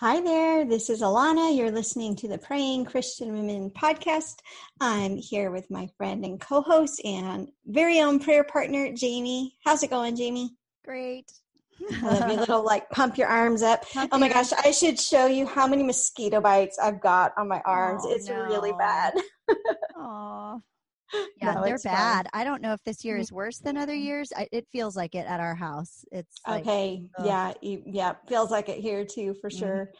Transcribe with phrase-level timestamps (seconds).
[0.00, 1.56] Hi there, this is Alana.
[1.56, 4.36] You're listening to the Praying Christian Women podcast.
[4.80, 9.56] I'm here with my friend and co host and very own prayer partner, Jamie.
[9.64, 10.54] How's it going, Jamie?
[10.84, 11.28] Great.
[12.00, 13.90] I love your little like pump your arms up.
[13.90, 17.48] Pump oh my gosh, I should show you how many mosquito bites I've got on
[17.48, 18.04] my arms.
[18.06, 18.44] Oh, it's no.
[18.44, 19.14] really bad.
[19.96, 20.62] Aww.
[21.40, 22.26] Yeah, no, they're bad.
[22.26, 22.40] Fun.
[22.40, 23.22] I don't know if this year mm-hmm.
[23.22, 24.32] is worse than other years.
[24.36, 26.04] I, it feels like it at our house.
[26.12, 27.02] It's like, okay.
[27.18, 27.26] Ugh.
[27.26, 29.58] Yeah, yeah, feels like it here too for mm-hmm.
[29.58, 29.90] sure.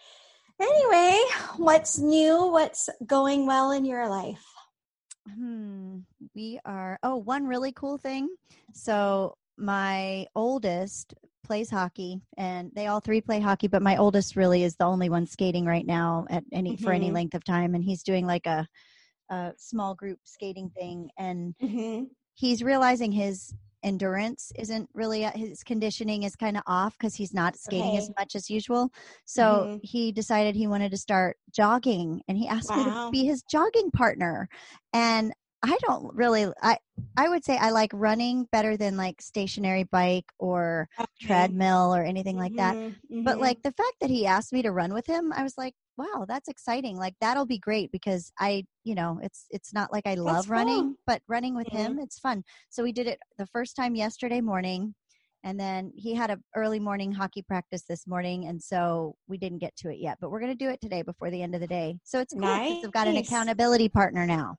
[0.61, 1.21] Anyway,
[1.57, 2.49] what's new?
[2.49, 4.45] What's going well in your life?
[5.33, 5.99] Hmm.
[6.35, 6.99] We are.
[7.02, 8.29] Oh, one really cool thing.
[8.75, 14.63] So my oldest plays hockey and they all three play hockey but my oldest really
[14.63, 16.85] is the only one skating right now at any mm-hmm.
[16.85, 17.15] for any mm-hmm.
[17.15, 18.66] length of time and he's doing like a
[19.30, 22.05] a small group skating thing and mm-hmm.
[22.34, 27.32] he's realizing his endurance isn't really uh, his conditioning is kind of off because he's
[27.32, 27.98] not skating okay.
[27.98, 28.91] as much as usual
[29.24, 29.77] so mm-hmm.
[29.82, 32.76] he decided he wanted to start jogging and he asked wow.
[32.76, 34.48] me to be his jogging partner
[34.93, 35.32] and
[35.63, 36.76] i don't really i
[37.16, 41.09] i would say i like running better than like stationary bike or okay.
[41.20, 43.23] treadmill or anything like that mm-hmm.
[43.23, 43.42] but mm-hmm.
[43.42, 46.24] like the fact that he asked me to run with him i was like wow
[46.27, 50.15] that's exciting like that'll be great because i you know it's it's not like i
[50.15, 50.95] love that's running cool.
[51.07, 54.95] but running with him it's fun so we did it the first time yesterday morning
[55.45, 59.59] and then he had a early morning hockey practice this morning and so we didn't
[59.59, 61.60] get to it yet but we're going to do it today before the end of
[61.60, 62.85] the day so it's cool nice.
[62.85, 64.56] i've got an accountability partner now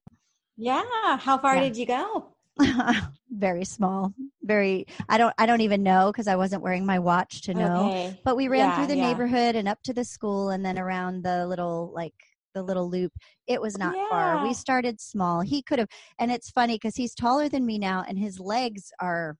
[0.57, 1.61] yeah how far yeah.
[1.61, 2.35] did you go
[3.31, 7.41] very small very i don't i don't even know because i wasn't wearing my watch
[7.41, 8.19] to know okay.
[8.23, 9.07] but we ran yeah, through the yeah.
[9.07, 12.13] neighborhood and up to the school and then around the little like
[12.53, 13.11] the little loop
[13.47, 14.07] it was not yeah.
[14.09, 17.77] far we started small he could have and it's funny because he's taller than me
[17.77, 19.37] now and his legs are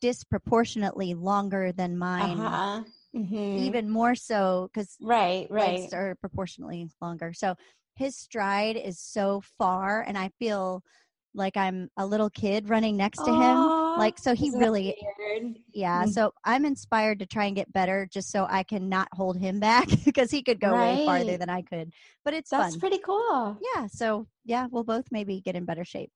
[0.00, 2.82] disproportionately longer than mine uh-huh.
[3.16, 3.34] mm-hmm.
[3.58, 7.54] even more so because right right legs are proportionally longer so
[7.94, 10.82] his stride is so far and i feel
[11.36, 13.98] like I'm a little kid running next to Aww, him.
[13.98, 14.96] Like so he really
[15.72, 16.10] Yeah, mm-hmm.
[16.10, 19.60] so I'm inspired to try and get better just so I can not hold him
[19.60, 20.98] back because he could go right.
[20.98, 21.92] way farther than I could.
[22.24, 22.80] But it's That's fun.
[22.80, 23.58] pretty cool.
[23.74, 26.10] Yeah, so yeah, we'll both maybe get in better shape.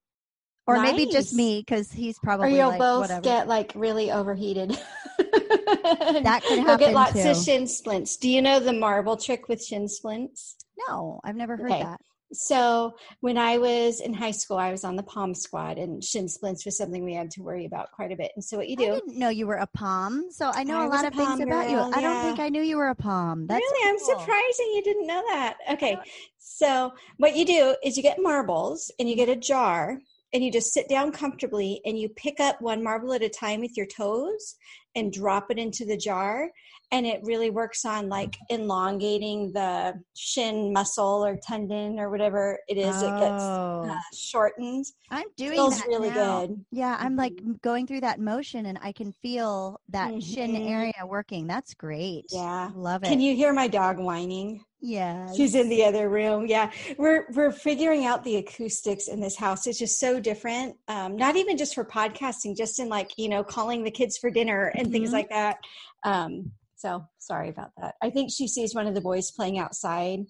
[0.67, 0.93] Or nice.
[0.93, 2.49] maybe just me because he's probably.
[2.49, 3.23] Or you'll like, both whatever.
[3.23, 4.79] get like really overheated.
[5.19, 6.79] that could happen.
[6.79, 7.31] get lots too.
[7.31, 8.17] of shin splints.
[8.17, 10.57] Do you know the marble trick with shin splints?
[10.89, 11.83] No, I've never heard okay.
[11.83, 12.01] that.
[12.33, 16.29] So when I was in high school, I was on the POM squad, and shin
[16.29, 18.31] splints was something we had to worry about quite a bit.
[18.37, 18.93] And so what you do?
[18.93, 21.39] I didn't know you were a POM, so I know I a lot of things
[21.39, 21.77] girl, about you.
[21.77, 21.91] Yeah.
[21.93, 23.47] I don't think I knew you were a POM.
[23.47, 23.91] That's really, cool.
[23.91, 25.57] I'm surprising you didn't know that.
[25.73, 25.99] Okay,
[26.39, 29.99] so what you do is you get marbles and you get a jar,
[30.33, 33.61] and you just sit down comfortably and you pick up one marble at a time
[33.61, 34.55] with your toes
[34.95, 36.51] and drop it into the jar
[36.93, 42.77] and it really works on like elongating the shin muscle or tendon or whatever it
[42.77, 43.03] is.
[43.03, 43.07] Oh.
[43.07, 44.01] It gets uh, oh.
[44.15, 44.87] shortened.
[45.11, 46.47] I'm doing feels that really now.
[46.47, 46.65] good.
[46.73, 47.53] Yeah, I'm like mm-hmm.
[47.63, 50.21] going through that motion, and I can feel that mm-hmm.
[50.21, 51.47] shin area working.
[51.47, 52.27] That's great.
[52.31, 53.09] Yeah, love it.
[53.09, 54.65] Can you hear my dog whining?
[54.83, 56.47] Yeah, she's in the other room.
[56.47, 59.67] Yeah, we're we're figuring out the acoustics in this house.
[59.67, 60.77] It's just so different.
[60.89, 64.31] Um, not even just for podcasting, just in like you know calling the kids for
[64.31, 64.93] dinner and mm-hmm.
[64.93, 65.59] things like that.
[66.03, 67.95] Um, so sorry about that.
[68.03, 70.21] I think she sees one of the boys playing outside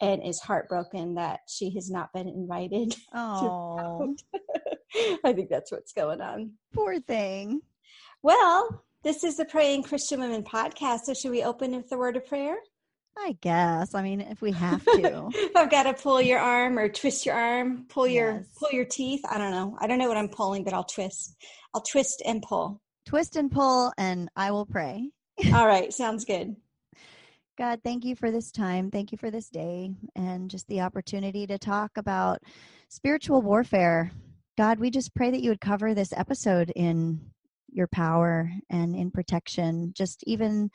[0.00, 2.94] and is heartbroken that she has not been invited.
[3.14, 4.14] Oh,
[5.24, 6.52] I think that's what's going on.
[6.74, 7.60] Poor thing.
[8.22, 11.00] Well, this is the Praying Christian Women podcast.
[11.04, 12.56] So, should we open with the word of prayer?
[13.18, 13.94] I guess.
[13.94, 15.30] I mean, if we have to.
[15.56, 18.46] I've got to pull your arm or twist your arm, pull your yes.
[18.58, 19.20] pull your teeth.
[19.28, 19.76] I don't know.
[19.80, 21.36] I don't know what I'm pulling, but I'll twist.
[21.74, 22.80] I'll twist and pull.
[23.06, 25.10] Twist and pull, and I will pray.
[25.52, 26.56] All right, sounds good.
[27.58, 28.90] God, thank you for this time.
[28.90, 32.42] Thank you for this day and just the opportunity to talk about
[32.88, 34.10] spiritual warfare.
[34.58, 37.18] God, we just pray that you would cover this episode in
[37.72, 39.92] your power and in protection.
[39.94, 40.70] Just even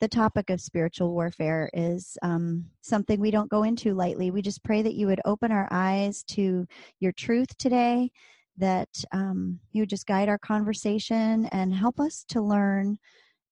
[0.00, 4.30] the topic of spiritual warfare is um, something we don't go into lightly.
[4.30, 6.66] We just pray that you would open our eyes to
[6.98, 8.10] your truth today,
[8.56, 12.98] that um, you would just guide our conversation and help us to learn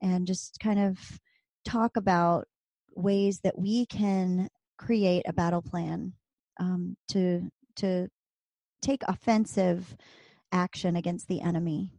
[0.02, 0.98] and just kind of
[1.64, 2.46] talk about
[2.94, 4.48] ways that we can
[4.78, 6.12] create a battle plan
[6.58, 8.08] um, to to
[8.82, 9.96] take offensive
[10.52, 11.92] action against the enemy.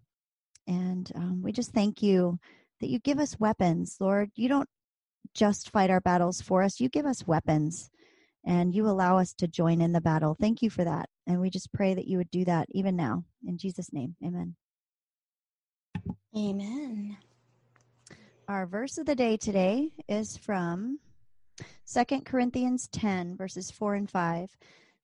[0.68, 2.40] And um, we just thank you
[2.80, 4.32] that you give us weapons, Lord.
[4.36, 4.70] You don't
[5.34, 7.90] just fight our battles for us, you give us weapons
[8.46, 10.36] and you allow us to join in the battle.
[10.40, 11.08] Thank you for that.
[11.28, 13.24] And we just pray that you would do that even now.
[13.46, 14.56] In Jesus' name, amen.
[16.36, 17.18] Amen.
[18.52, 21.00] Our verse of the day today is from
[21.86, 24.58] Second Corinthians 10, verses 4 and 5.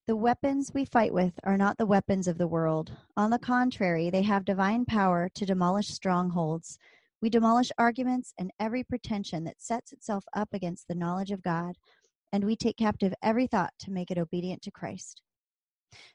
[0.05, 2.91] The weapons we fight with are not the weapons of the world.
[3.15, 6.77] On the contrary, they have divine power to demolish strongholds.
[7.21, 11.77] We demolish arguments and every pretension that sets itself up against the knowledge of God,
[12.33, 15.21] and we take captive every thought to make it obedient to Christ.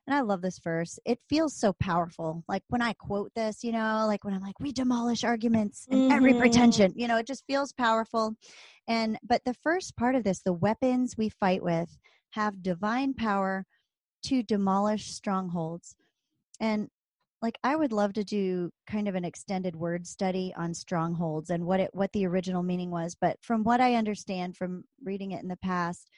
[0.06, 0.98] And I love this verse.
[1.04, 2.44] It feels so powerful.
[2.48, 6.02] Like when I quote this, you know, like when I'm like, we demolish arguments and
[6.02, 6.12] mm-hmm.
[6.12, 8.34] every pretension, you know, it just feels powerful.
[8.88, 11.96] And, but the first part of this, the weapons we fight with
[12.30, 13.64] have divine power
[14.24, 15.96] to demolish strongholds.
[16.60, 16.88] And
[17.42, 21.66] like I would love to do kind of an extended word study on strongholds and
[21.66, 25.42] what it what the original meaning was, but from what I understand from reading it
[25.42, 26.08] in the past,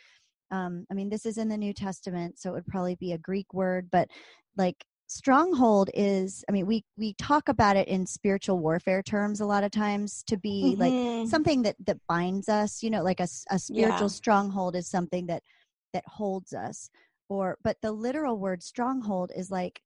[0.55, 3.19] um, I mean this is in the New Testament, so it would probably be a
[3.19, 4.09] Greek word, but
[4.57, 9.45] like stronghold is i mean we we talk about it in spiritual warfare terms a
[9.45, 10.81] lot of times to be mm-hmm.
[10.81, 14.07] like something that that binds us you know like a, a spiritual yeah.
[14.07, 15.43] stronghold is something that
[15.93, 16.89] that holds us
[17.29, 19.83] or but the literal word stronghold is like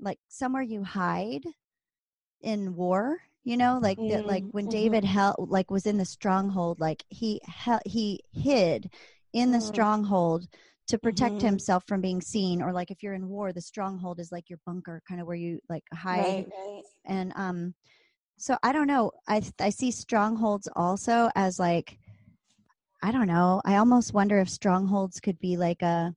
[0.00, 1.44] like somewhere you hide
[2.40, 4.70] in war you know like mm, the, like when mm-hmm.
[4.70, 7.38] david held like was in the stronghold like he
[7.84, 8.90] he hid
[9.34, 9.62] in the mm.
[9.62, 10.46] stronghold
[10.86, 11.46] to protect mm-hmm.
[11.46, 14.58] himself from being seen or like if you're in war the stronghold is like your
[14.66, 16.82] bunker kind of where you like hide right, right.
[17.06, 17.74] and um
[18.36, 21.98] so i don't know i i see strongholds also as like
[23.02, 26.14] i don't know i almost wonder if strongholds could be like a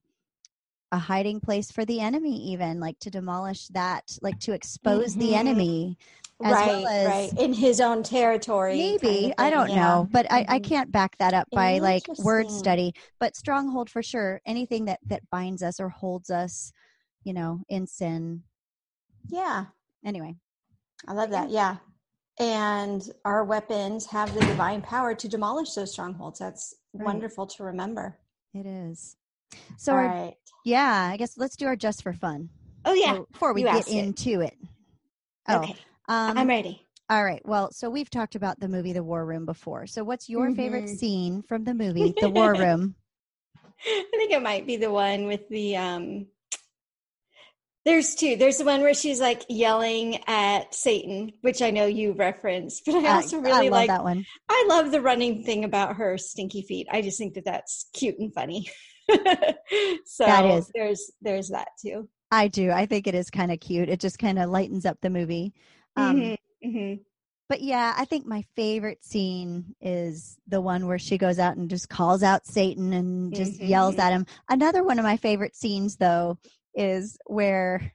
[0.92, 5.20] a hiding place for the enemy even like to demolish that like to expose mm-hmm.
[5.20, 5.98] the enemy
[6.40, 7.38] right well as, right.
[7.38, 9.08] In his own territory maybe.
[9.08, 9.76] kind of i don't yeah.
[9.76, 10.08] know.
[10.10, 10.50] But mm-hmm.
[10.50, 12.94] I, I can't back that up by like word study.
[13.18, 14.40] But stronghold for sure.
[14.46, 16.72] Anything that that binds us or holds us
[17.24, 18.42] you know in sin.
[19.28, 19.66] Yeah.
[20.04, 20.36] Anyway.
[21.06, 21.76] I love that yeah.
[22.40, 26.38] And our weapons have the divine power to demolish those strongholds.
[26.38, 27.04] That's right.
[27.04, 28.16] wonderful to remember.
[28.54, 29.16] It is.
[29.76, 30.36] So, our, right.
[30.68, 32.50] Yeah, I guess let's do our just for fun.
[32.84, 34.56] Oh yeah, so before we you get into it.
[35.48, 35.76] Oh, okay,
[36.08, 36.84] um, I'm ready.
[37.10, 37.40] All right.
[37.44, 39.86] Well, so we've talked about the movie The War Room before.
[39.86, 40.56] So, what's your mm-hmm.
[40.56, 42.94] favorite scene from the movie The War Room?
[43.86, 46.26] I think it might be the one with the um
[47.88, 48.36] there's two.
[48.36, 52.96] There's the one where she's like yelling at Satan, which I know you referenced, but
[52.96, 54.26] I also really I like that one.
[54.48, 56.88] I love the running thing about her stinky feet.
[56.90, 58.70] I just think that that's cute and funny.
[60.04, 62.08] so that is there's there's that too.
[62.30, 62.70] I do.
[62.70, 63.88] I think it is kind of cute.
[63.88, 65.54] It just kind of lightens up the movie.
[65.96, 67.02] Um, mm-hmm, mm-hmm.
[67.48, 71.70] But yeah, I think my favorite scene is the one where she goes out and
[71.70, 73.66] just calls out Satan and just mm-hmm.
[73.66, 74.26] yells at him.
[74.50, 76.38] Another one of my favorite scenes, though,
[76.74, 77.92] is where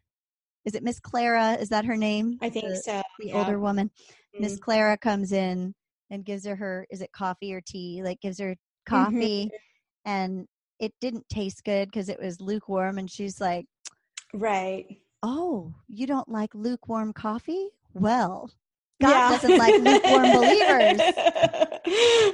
[0.66, 1.54] is it Miss Clara?
[1.54, 2.40] Is that her name?
[2.42, 3.02] I think the, so.
[3.20, 3.38] The yeah.
[3.38, 3.92] older woman,
[4.40, 4.64] Miss mm-hmm.
[4.64, 5.76] Clara, comes in
[6.10, 8.02] and gives her her is it coffee or tea?
[8.04, 8.96] Like gives her mm-hmm.
[8.96, 9.52] coffee,
[10.04, 10.48] and
[10.80, 13.66] it didn't taste good because it was lukewarm and she's like
[14.34, 14.86] right.
[15.22, 17.70] Oh you don't like lukewarm coffee?
[17.94, 18.50] Well
[19.02, 19.30] god yeah.
[19.30, 21.02] doesn't like lukewarm believers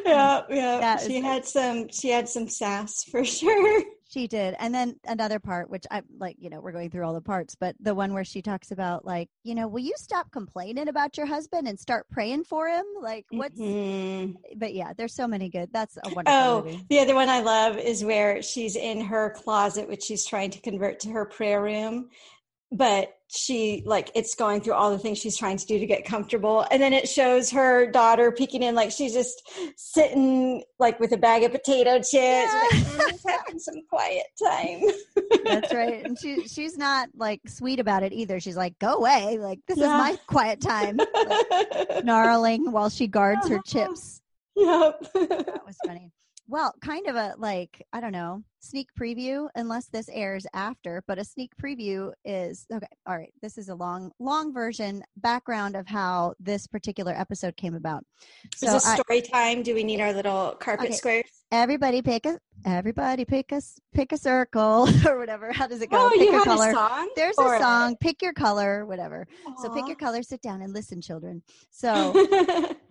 [0.06, 4.56] yeah yeah she had some she had some sass for sure she did.
[4.58, 7.56] And then another part, which I like, you know, we're going through all the parts,
[7.56, 11.16] but the one where she talks about, like, you know, will you stop complaining about
[11.16, 12.86] your husband and start praying for him?
[13.00, 14.32] Like, what's, mm-hmm.
[14.58, 15.70] but yeah, there's so many good.
[15.72, 16.86] That's a wonderful oh, movie.
[16.90, 20.62] The other one I love is where she's in her closet, which she's trying to
[20.62, 22.10] convert to her prayer room
[22.72, 26.06] but she like it's going through all the things she's trying to do to get
[26.06, 26.66] comfortable.
[26.72, 31.18] And then it shows her daughter peeking in like she's just sitting like with a
[31.18, 32.70] bag of potato chips yeah.
[32.98, 34.82] like, having some quiet time.
[35.46, 36.06] That's right.
[36.06, 38.40] And she she's not like sweet about it either.
[38.40, 39.38] She's like go away.
[39.38, 39.86] Like this yeah.
[39.86, 40.98] is my quiet time.
[40.98, 44.22] Like, snarling while she guards her chips.
[44.56, 45.14] Yep.
[45.14, 46.12] That was funny
[46.50, 51.20] well, kind of a like, I don't know, sneak preview, unless this airs after, but
[51.20, 52.88] a sneak preview is okay.
[53.06, 53.32] All right.
[53.44, 58.04] This is a long, long version background of how this particular episode came about.
[58.56, 59.62] So is story I, time?
[59.62, 61.30] Do we need our little carpet okay, squares?
[61.52, 63.62] Everybody pick a everybody pick a
[63.94, 65.54] pick a circle or whatever.
[65.54, 66.08] How does it go?
[66.08, 66.70] Oh, pick you a color.
[66.72, 67.96] A song There's a song.
[68.02, 69.28] Pick your color, whatever.
[69.48, 69.54] Aww.
[69.60, 71.44] So pick your color, sit down and listen, children.
[71.70, 72.28] So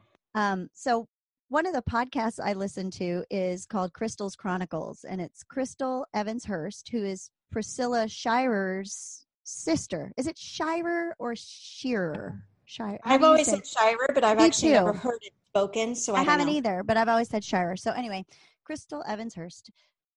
[0.36, 1.08] um so
[1.48, 6.44] one of the podcasts I listen to is called Crystal's Chronicles, and it's Crystal Evans
[6.44, 10.12] Hurst, who is Priscilla Shirer's sister.
[10.18, 12.44] Is it Shirer or Shearer?
[12.66, 12.98] Shire.
[13.02, 14.74] I've always said Shirer, but I've Me actually too.
[14.74, 16.52] never heard it spoken, so I, I haven't know.
[16.52, 16.82] either.
[16.84, 17.76] But I've always said Shirer.
[17.76, 18.26] So anyway,
[18.64, 19.70] Crystal Evans Hurst,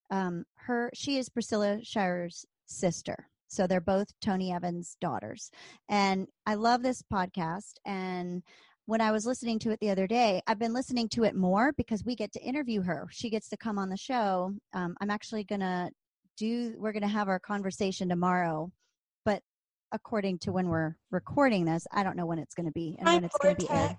[0.09, 3.29] um, her she is Priscilla Shirer's sister.
[3.47, 5.49] So they're both Tony Evans' daughters,
[5.87, 8.43] and I love this podcast and
[8.91, 11.71] when I was listening to it the other day, I've been listening to it more
[11.77, 13.07] because we get to interview her.
[13.09, 14.53] She gets to come on the show.
[14.73, 15.89] Um, I'm actually going to
[16.35, 18.69] do, we're going to have our conversation tomorrow.
[19.23, 19.43] But
[19.93, 23.07] according to when we're recording this, I don't know when it's going to be and
[23.07, 23.95] when it's going to be aired.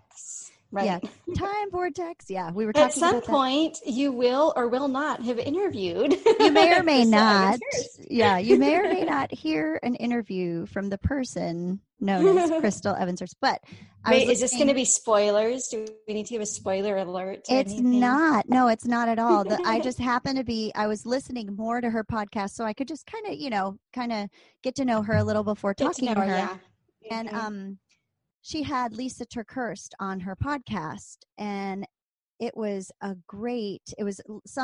[0.73, 0.87] Right.
[0.87, 0.99] Yeah,
[1.37, 2.31] time vortex.
[2.31, 3.31] Yeah, we were talking At some about that.
[3.31, 6.17] point, you will or will not have interviewed.
[6.41, 7.61] You may or may not.
[8.09, 12.95] Yeah, you may or may not hear an interview from the person known as Crystal
[12.97, 13.37] Evans Hurst.
[13.41, 13.61] But
[14.05, 15.69] I Wait, is this going to be spoilers?
[15.69, 17.41] Do we need to give a spoiler alert?
[17.51, 18.01] It's anything?
[18.01, 18.49] not.
[18.49, 19.45] No, it's not at all.
[19.45, 20.73] The, I just happened to be.
[20.75, 23.77] I was listening more to her podcast, so I could just kind of, you know,
[23.93, 24.31] kind of
[24.63, 26.57] get to know her a little before Get to talking know to her, yeah.
[27.11, 27.35] and Mhm.
[27.35, 27.79] um
[28.43, 31.87] she had lisa TerKeurst on her podcast and
[32.41, 34.21] it was a great it was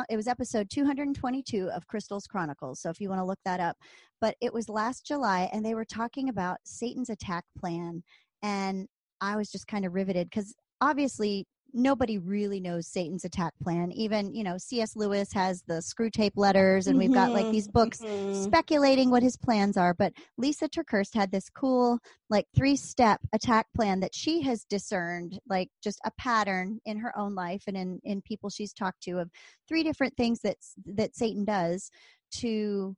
[0.09, 3.77] it was episode 222 of crystal's chronicles so if you want to look that up
[4.19, 8.03] but it was last july and they were talking about satan's attack plan
[8.43, 8.85] and
[9.21, 13.91] i was just kind of riveted because obviously nobody really knows satan's attack plan.
[13.91, 17.99] Even you know cs lewis has the Screwtape Letters and we've got like these books
[18.01, 18.43] mhm.
[18.43, 19.93] speculating what his plans are.
[19.93, 21.99] But lisa TerKeurst had this cool
[22.29, 27.17] like three step attack plan that she has discerned like just a pattern in her
[27.17, 29.29] own life and in in people she's talked to of
[29.67, 31.89] three different things that that satan does
[32.31, 32.95] to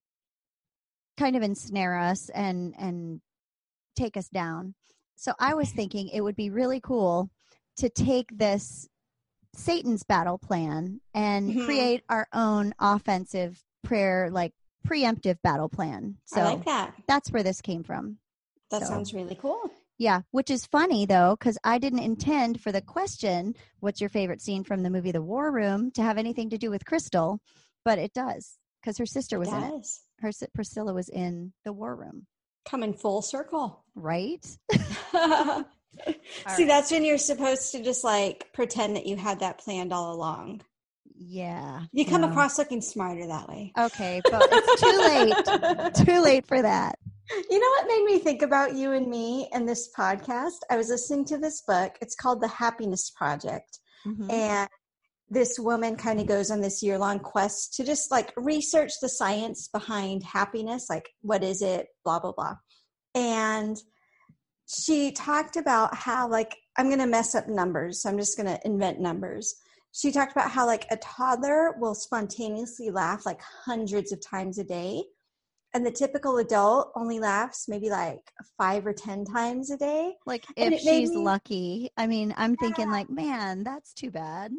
[1.17, 3.21] kind of ensnare us and and
[3.95, 4.73] take us down.
[5.15, 7.29] So i was thinking it would be really cool
[7.77, 8.87] to take this
[9.53, 11.65] satan's battle plan and Mhm.
[11.65, 14.53] create our own offensive prayer like
[14.87, 16.93] preemptive battle plan so I like that.
[17.07, 18.17] that's where this came from
[18.69, 19.69] That so- sounds really cool.
[19.97, 24.41] yeah, which is funny though, because I didn't intend for the question, "What's your favorite
[24.41, 27.39] scene from the movie The War Room?" to have anything to do with Crystal,
[27.83, 29.87] but it does because her sister was in it.
[30.19, 32.25] Her Priscilla was in The War Room,
[32.65, 33.83] Coming full circle.
[33.93, 34.45] right?
[36.07, 36.67] See, right.
[36.67, 40.61] that's when you're supposed to just like pretend that you had that planned all along.
[41.23, 42.29] Yeah, You come no.
[42.29, 43.71] across looking smarter that way.
[43.77, 46.05] okay, but it's too late.
[46.07, 46.97] Too late for that.
[47.49, 50.57] You know what made me think about you and me and this podcast?
[50.71, 51.95] I was listening to this book.
[52.01, 53.77] It's called The Happiness Project.
[54.05, 54.31] Mhm.
[54.31, 54.69] And
[55.29, 59.07] this woman kind of goes on this year long quest to just like research the
[59.07, 60.87] science behind happiness.
[60.89, 61.87] Like, what is it?
[62.03, 62.55] Blah, blah, blah.
[63.15, 63.77] And
[64.71, 68.01] she talked about how, like, I'm going to mess up numbers.
[68.01, 69.55] So I'm just going to invent numbers.
[69.91, 74.63] She talked about how, like, a toddler will spontaneously laugh like hundreds of times a
[74.63, 75.03] day.
[75.73, 80.15] And the typical adult only laughs maybe like five or 10 times a day.
[80.25, 81.91] Like if she's me- lucky.
[81.95, 84.51] I mean, I'm thinking like, man, that's too bad.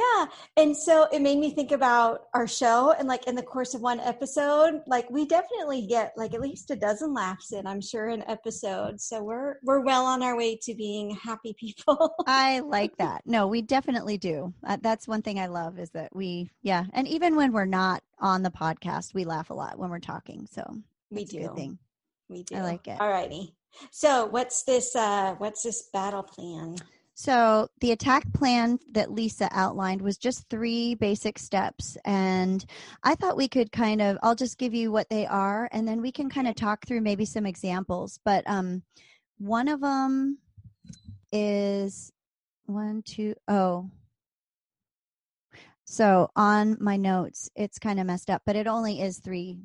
[0.00, 0.26] Yeah.
[0.56, 2.92] And so it made me think about our show.
[2.98, 6.70] And like in the course of one episode, like we definitely get like at least
[6.70, 9.00] a dozen laughs in, I'm sure, an episode.
[9.00, 12.14] So we're we're well on our way to being happy people.
[12.26, 13.22] I like that.
[13.26, 14.54] No, we definitely do.
[14.66, 18.02] Uh, that's one thing I love is that we, yeah, and even when we're not
[18.18, 20.46] on the podcast, we laugh a lot when we're talking.
[20.50, 20.62] So
[21.10, 21.40] we do.
[21.40, 21.78] good thing.
[22.28, 22.56] We do.
[22.56, 23.00] I like it.
[23.00, 23.54] All righty.
[23.90, 26.76] So what's this uh what's this battle plan?
[27.20, 32.64] So the attack plan that Lisa outlined was just three basic steps, and
[33.02, 34.16] I thought we could kind of.
[34.22, 37.02] I'll just give you what they are, and then we can kind of talk through
[37.02, 38.18] maybe some examples.
[38.24, 38.84] But um,
[39.36, 40.38] one of them
[41.30, 42.10] is
[42.64, 43.90] one, two, oh.
[45.84, 49.58] So on my notes, it's kind of messed up, but it only is three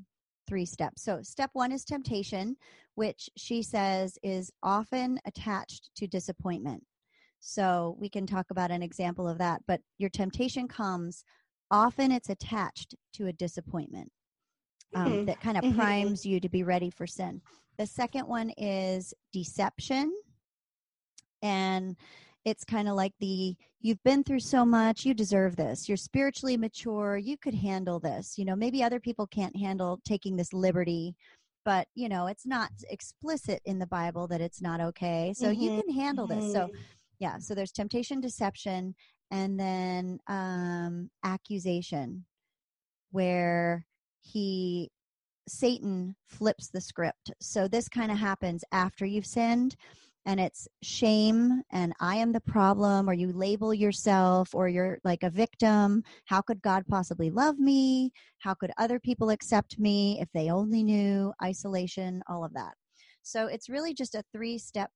[0.46, 1.04] three steps.
[1.04, 2.58] So step one is temptation,
[2.96, 6.84] which she says is often attached to disappointment.
[7.56, 9.62] So we can talk about an example of that.
[9.68, 11.24] But your temptation comes,
[11.70, 14.12] often it's attached to a disappointment
[14.96, 15.28] um, Mhm.
[15.28, 15.76] that kind of Mhm.
[15.76, 17.40] primes you to be ready for sin.
[17.78, 20.12] The second one is deception.
[21.44, 21.96] And
[22.46, 25.88] it's kind of like the you've been through so much, you deserve this.
[25.88, 28.40] You're spiritually mature, you could handle this.
[28.40, 31.16] You know, maybe other people can't handle taking this liberty,
[31.64, 35.32] but you know, it's not explicit in the Bible that it's not okay.
[35.36, 35.84] So you Mhm.
[35.86, 36.52] can handle this.
[36.52, 36.76] So Mhm.
[37.20, 38.94] Yeah so there's temptation deception
[39.32, 42.26] and then um accusation
[43.12, 43.86] where
[44.22, 44.90] he
[45.48, 47.32] satan flips the script.
[47.40, 49.76] So this kind of happens after you've sinned
[50.28, 55.24] and it's shame and i am the problem or you label yourself or you're like
[55.24, 56.04] a victim.
[56.26, 58.12] How could god possibly love me?
[58.40, 62.74] How could other people accept me if they only knew isolation all of that.
[63.22, 64.90] So it's really just a three step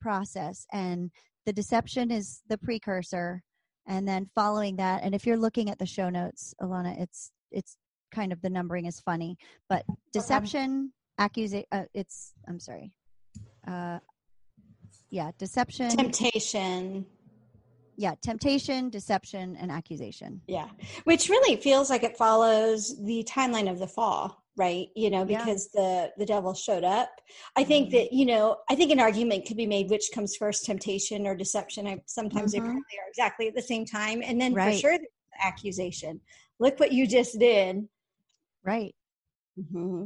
[0.00, 1.10] process and
[1.48, 3.42] the deception is the precursor
[3.86, 7.78] and then following that and if you're looking at the show notes alana it's it's
[8.14, 9.34] kind of the numbering is funny
[9.66, 12.92] but deception accusation uh, it's i'm sorry
[13.66, 13.98] uh
[15.10, 15.88] yeah, deception.
[15.88, 17.06] Temptation.
[17.98, 20.40] Yeah, temptation, deception, and accusation.
[20.46, 20.68] Yeah.
[21.02, 24.86] Which really feels like it follows the timeline of the fall, right?
[24.94, 25.38] You know, Yeah.
[25.38, 27.10] because the the devil showed up.
[27.56, 27.92] I think Mhm.
[27.92, 31.34] that, you know, I think an argument could be made which comes first, temptation or
[31.34, 31.88] deception.
[31.88, 32.66] I sometimes they Mhm.
[32.66, 34.22] probably are exactly at the same time.
[34.22, 34.74] And then Right.
[34.74, 35.08] for sure the
[35.42, 36.20] accusation.
[36.60, 37.88] Look what you just did.
[38.62, 38.94] Right.
[39.58, 40.04] Mm-hmm.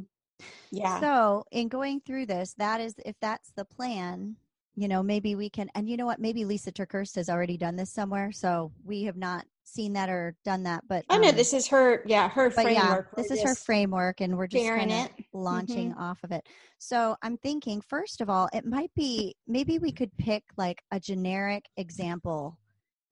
[0.70, 0.98] Yeah.
[1.00, 4.36] So, in going through this, that is if that's the plan,
[4.74, 7.76] you know, maybe we can and you know what, maybe Lisa TerKeurst has already done
[7.76, 11.36] this somewhere, so we have not seen that or done that, but I know um,
[11.36, 13.16] this is her, yeah, her but yeah, framework.
[13.16, 15.98] this is her framework and we're just kind of launching Mhm.
[16.00, 16.46] off of it.
[16.78, 20.98] So I'm thinking, first of all, it might be maybe we could pick like a
[21.00, 22.58] generic example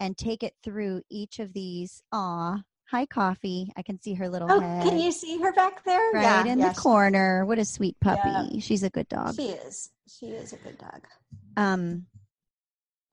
[0.00, 2.02] and take it through each of these.
[2.12, 3.70] Aw, hi, coffee.
[3.76, 6.11] I can see her little Oh, head can you see her back there?
[6.12, 7.44] right yeah, in yeah, the corner.
[7.47, 8.28] What a sweet puppy.
[8.28, 8.61] Yeah.
[8.61, 9.35] She's a good dog.
[9.37, 9.90] She is.
[10.09, 11.02] She is a good dog.
[11.56, 12.06] Um,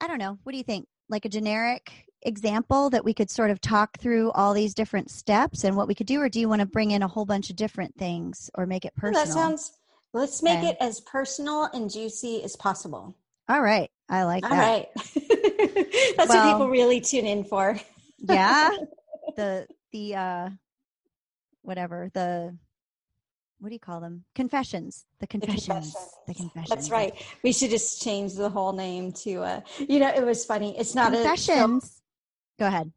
[0.01, 0.37] I don't know.
[0.43, 0.87] What do you think?
[1.09, 1.91] Like a generic
[2.23, 5.95] example that we could sort of talk through all these different steps and what we
[5.95, 8.49] could do, or do you want to bring in a whole bunch of different things
[8.55, 9.35] or make it Well, personal?
[9.35, 9.71] That sounds.
[10.13, 10.69] Let's make Okay.
[10.69, 13.15] it as personal and juicy as possible.
[13.47, 13.89] all right.
[14.09, 14.57] I like All that.
[14.57, 14.87] right.
[16.17, 17.79] That's what people really tune in for.
[18.17, 18.69] yeah
[19.35, 20.49] the the uh
[21.61, 22.55] whatever the
[23.59, 25.95] what do you call them confessions the The confessions
[26.27, 27.13] the confessions That's right.
[27.43, 29.41] We should just change the whole name to.
[29.41, 30.77] Uh, you know, it was funny.
[30.77, 32.01] It's not a confessions
[32.59, 32.91] go ahead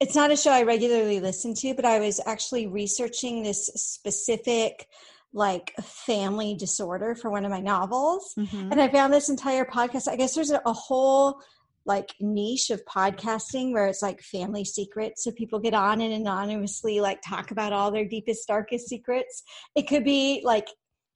[0.00, 4.88] it's not a show I regularly listen to, but I was actually researching this specific
[5.32, 8.34] like family disorder for one of my novels.
[8.38, 8.72] Mhm.
[8.72, 10.08] and I found this entire podcast.
[10.08, 11.40] I guess there's a, a whole
[11.86, 15.24] like niche of podcasting where it's like family secrets.
[15.24, 19.42] So people get on and anonymously like talk about all their deepest, darkest secrets.
[19.74, 20.68] It could be like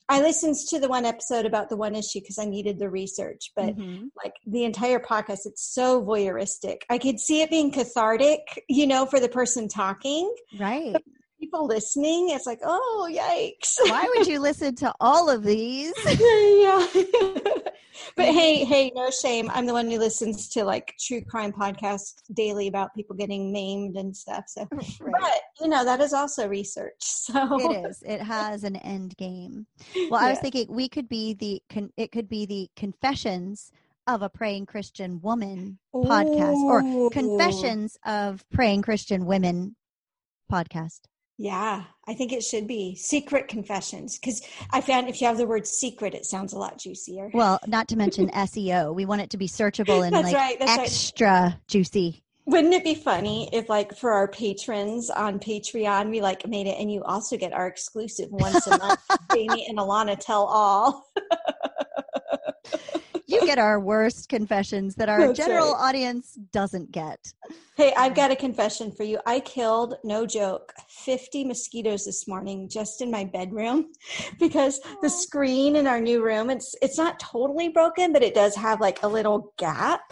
[0.09, 3.53] I listened to the one episode about the one issue because I needed the research,
[3.55, 4.11] but Mhm.
[4.17, 6.79] like the entire podcast, it's so voyeuristic.
[6.91, 10.35] I could see it being cathartic, you know, for the person talking.
[10.59, 10.97] right
[11.41, 13.77] People listening, it's like, oh, yikes.
[13.89, 16.87] why would you listen to all of these yeah.
[18.17, 19.51] but hey, hey, no shame.
[19.53, 23.97] I'm the one who listens to like true crime podcasts daily about people getting maimed
[23.97, 24.45] and stuff.
[24.49, 26.95] So, but you know, that is also research.
[27.01, 29.67] So it is it has an end game
[30.11, 33.71] well i was thinking we could be the con- it could be the confessions
[34.07, 39.77] of a praying christian woman podcast or confessions of praying christian women
[40.51, 41.01] podcast
[41.43, 45.47] Yeah, I think it should be secret confessions because I found if you have the
[45.47, 47.31] word secret, it sounds a lot juicier.
[47.33, 48.95] Well, not to mention SEO.
[48.95, 50.59] We want it to be searchable and like right.
[50.59, 50.81] That's right.
[50.81, 52.23] extra juicy.
[52.45, 56.77] Wouldn't it be funny if, like, for our patrons on Patreon, we like made it,
[56.79, 59.01] and you also get our exclusive once a month,
[59.33, 61.11] Jamie and Alana tell all.
[63.31, 65.89] You get our worst confessions that our That's general right.
[65.89, 67.33] audience doesn't get.
[67.77, 69.21] Hey, I've got a confession for you.
[69.25, 73.93] I killed, no joke, 50 mosquitoes this morning just in my bedroom
[74.41, 78.57] because the screen in our new room, it's it's not totally broken, but it does
[78.57, 80.03] have like a little gap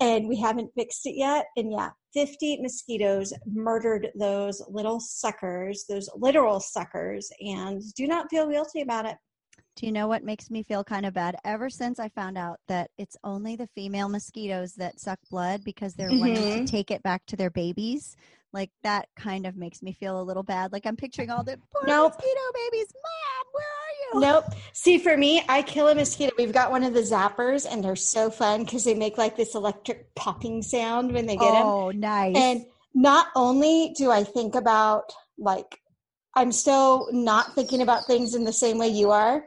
[0.00, 1.46] and we haven't fixed it yet.
[1.56, 8.48] And yeah, 50 mosquitoes murdered those little suckers, those literal suckers, and do not feel
[8.48, 9.16] guilty about it.
[9.74, 11.36] Do you know what makes me feel kind of bad?
[11.44, 15.94] Ever since I found out that it's only the female mosquitoes that suck blood because
[15.94, 16.66] they're wanting Mhm.
[16.66, 18.14] to take it back to their babies,
[18.52, 20.72] like that kind of makes me feel a little bad.
[20.72, 22.12] Like I'm picturing all the poor Nope.
[22.12, 22.92] mosquito babies.
[22.94, 24.20] Mom, where are you?
[24.20, 24.44] Nope.
[24.74, 26.32] See, for me, I kill a mosquito.
[26.36, 29.54] We've got one of the zappers, and they're so fun because they make like this
[29.54, 31.66] electric popping sound when they get them.
[31.66, 32.36] Oh, nice.
[32.36, 35.80] And not only do I think about like,
[36.34, 39.46] I'm so not thinking about things in the same way you are,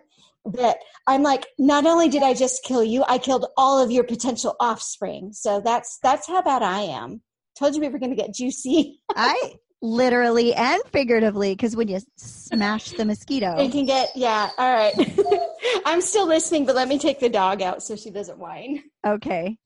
[0.54, 0.78] that
[1.08, 4.56] I'm like, not only did I just kill you, I killed all of your potential
[4.60, 5.32] offspring.
[5.34, 7.22] So that's that's how bad I am.
[7.58, 9.02] Told you we were going to get juicy.
[9.16, 14.50] I literally and figuratively, because when you smash the mosquito, It can get yeah.
[14.58, 14.94] All right.
[15.86, 18.84] I'm still listening, but let me take the dog out so she doesn't whine.
[19.06, 19.58] okay.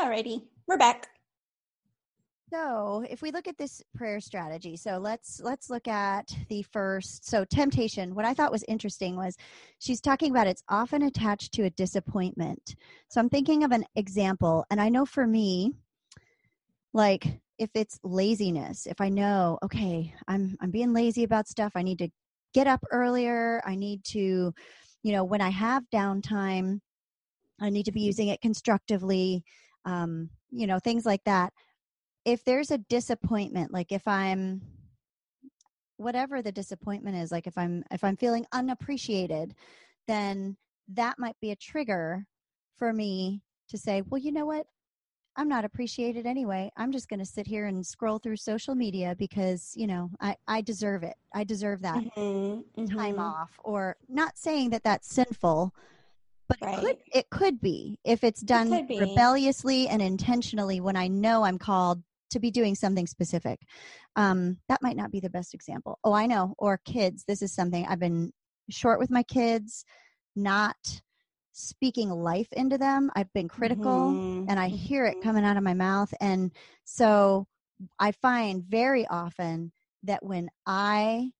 [0.00, 1.08] Alrighty, we're back.
[2.50, 7.28] So if we look at this prayer strategy, so let's let's look at the first.
[7.28, 8.14] So temptation.
[8.14, 9.36] What I thought was interesting was
[9.78, 12.76] she's talking about it's often attached to a disappointment.
[13.08, 15.74] So I'm thinking of an example, and I know for me,
[16.94, 17.26] like
[17.58, 21.98] if it's laziness, if I know, okay, I'm I'm being lazy about stuff, I need
[21.98, 22.08] to
[22.54, 23.60] get up earlier.
[23.66, 24.54] I need to,
[25.02, 26.80] you know, when I have downtime,
[27.60, 29.44] I need to be using it constructively.
[29.84, 31.52] Um, you know, things like that
[32.28, 34.60] if there's a disappointment like if i'm
[35.96, 39.54] whatever the disappointment is like if i'm if i'm feeling unappreciated
[40.06, 40.56] then
[40.88, 42.26] that might be a trigger
[42.76, 44.66] for me to say, well, you know what?
[45.36, 46.70] I'm not appreciated anyway.
[46.76, 50.36] I'm just going to sit here and scroll through social media because, you know, I,
[50.48, 51.14] I deserve it.
[51.32, 53.20] I deserve that Mm-hmm, time mhm.
[53.20, 55.74] off or not saying that that's sinful,
[56.48, 58.98] but it could it could be if it's done be.
[58.98, 63.60] rebelliously and intentionally when I know I'm called to be doing something specific.
[64.16, 65.98] Um, that might not be the best example.
[66.04, 66.54] Oh, I know.
[66.58, 67.24] Or kids.
[67.26, 68.32] This is something I've been
[68.70, 69.84] short with my kids,
[70.36, 70.76] not
[71.52, 73.10] speaking life into them.
[73.16, 76.12] I've been critical Mhm, and I hear it coming out of my mouth.
[76.20, 76.52] And
[76.84, 77.46] so
[77.98, 79.72] I find very often
[80.04, 81.32] that when I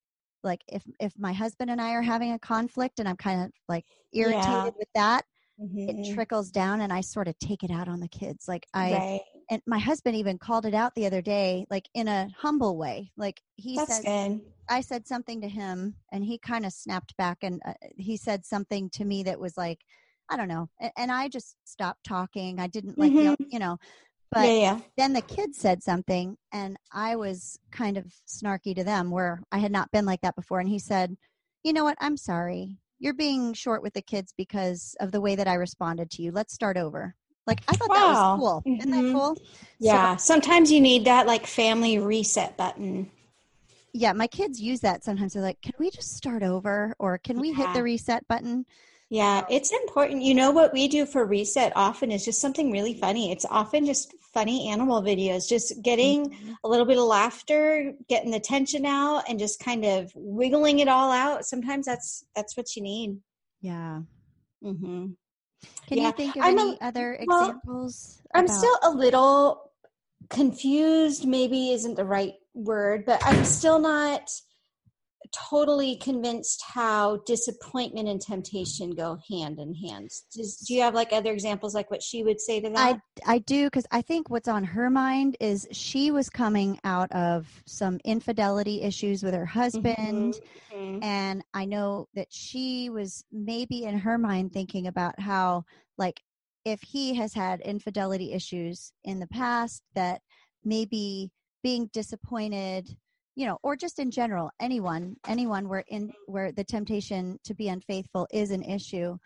[0.44, 3.52] like if if my husband and I are having a conflict and I'm kind of
[3.68, 4.70] like irritated Yeah.
[4.78, 5.24] with that,
[5.58, 5.88] Mhm.
[5.88, 8.48] it trickles down and I sort of take it out on the kids.
[8.48, 9.20] Like I right.
[9.50, 13.10] And my husband even called it out the other day, like in a humble way.
[13.16, 14.40] Like he That's said, good.
[14.68, 18.44] I said something to him, and he kind of snapped back, and uh, he said
[18.44, 19.80] something to me that was like,
[20.28, 22.60] I don't know, and, and I just stopped talking.
[22.60, 23.78] I didn't like, yell, you know.
[24.30, 24.80] But yeah, yeah.
[24.98, 29.58] then the kids said something, and I was kind of snarky to them, where I
[29.58, 30.60] had not been like that before.
[30.60, 31.16] And he said,
[31.64, 31.96] "You know what?
[32.00, 32.76] I'm sorry.
[32.98, 36.30] You're being short with the kids because of the way that I responded to you.
[36.30, 37.14] Let's start over."
[37.48, 37.96] Like I thought Wow.
[37.96, 38.62] that was cool.
[38.78, 39.12] Isn't that Mhm.
[39.12, 39.34] cool?
[39.36, 39.42] So-
[39.80, 40.16] Yeah.
[40.16, 43.10] Sometimes you need that like family reset button.
[43.94, 45.32] yeah, my kids use that sometimes.
[45.32, 48.66] They're like, "Can we just start over, or can we hit the reset button?"
[49.10, 50.22] Yeah, it's important.
[50.22, 53.32] You know what we do for reset often is just something really funny.
[53.32, 56.56] It's often just funny animal videos, just getting Mhm.
[56.62, 60.88] a little bit of laughter, getting the tension out and just kind of wiggling it
[60.88, 61.46] all out.
[61.46, 63.18] Sometimes that's that's what you need.
[63.62, 64.02] Yeah.
[64.62, 65.06] hmm
[65.86, 68.20] Can Yeah, you think of I'm a- any other well, examples?
[68.34, 69.70] I'm about- still a little
[70.28, 74.30] confused, maybe isn't the right word, but I'm still not
[75.32, 80.10] totally convinced how disappointment and temptation go hand in hand.
[80.34, 82.98] Does, do you have like other examples like what she would say to that?
[83.24, 87.10] I I do because I think what's on her mind is she was coming out
[87.12, 90.40] of some infidelity issues with her husband,
[90.72, 91.02] Mhm.
[91.02, 95.64] and I know that she was maybe in her mind thinking about how
[95.96, 96.20] like
[96.64, 100.20] if he has had infidelity issues in the past that
[100.64, 101.30] maybe
[101.62, 102.96] being disappointed
[103.38, 107.68] you know or just in general anyone anyone where in where the temptation to be
[107.68, 109.16] unfaithful is an issue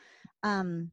[0.43, 0.91] um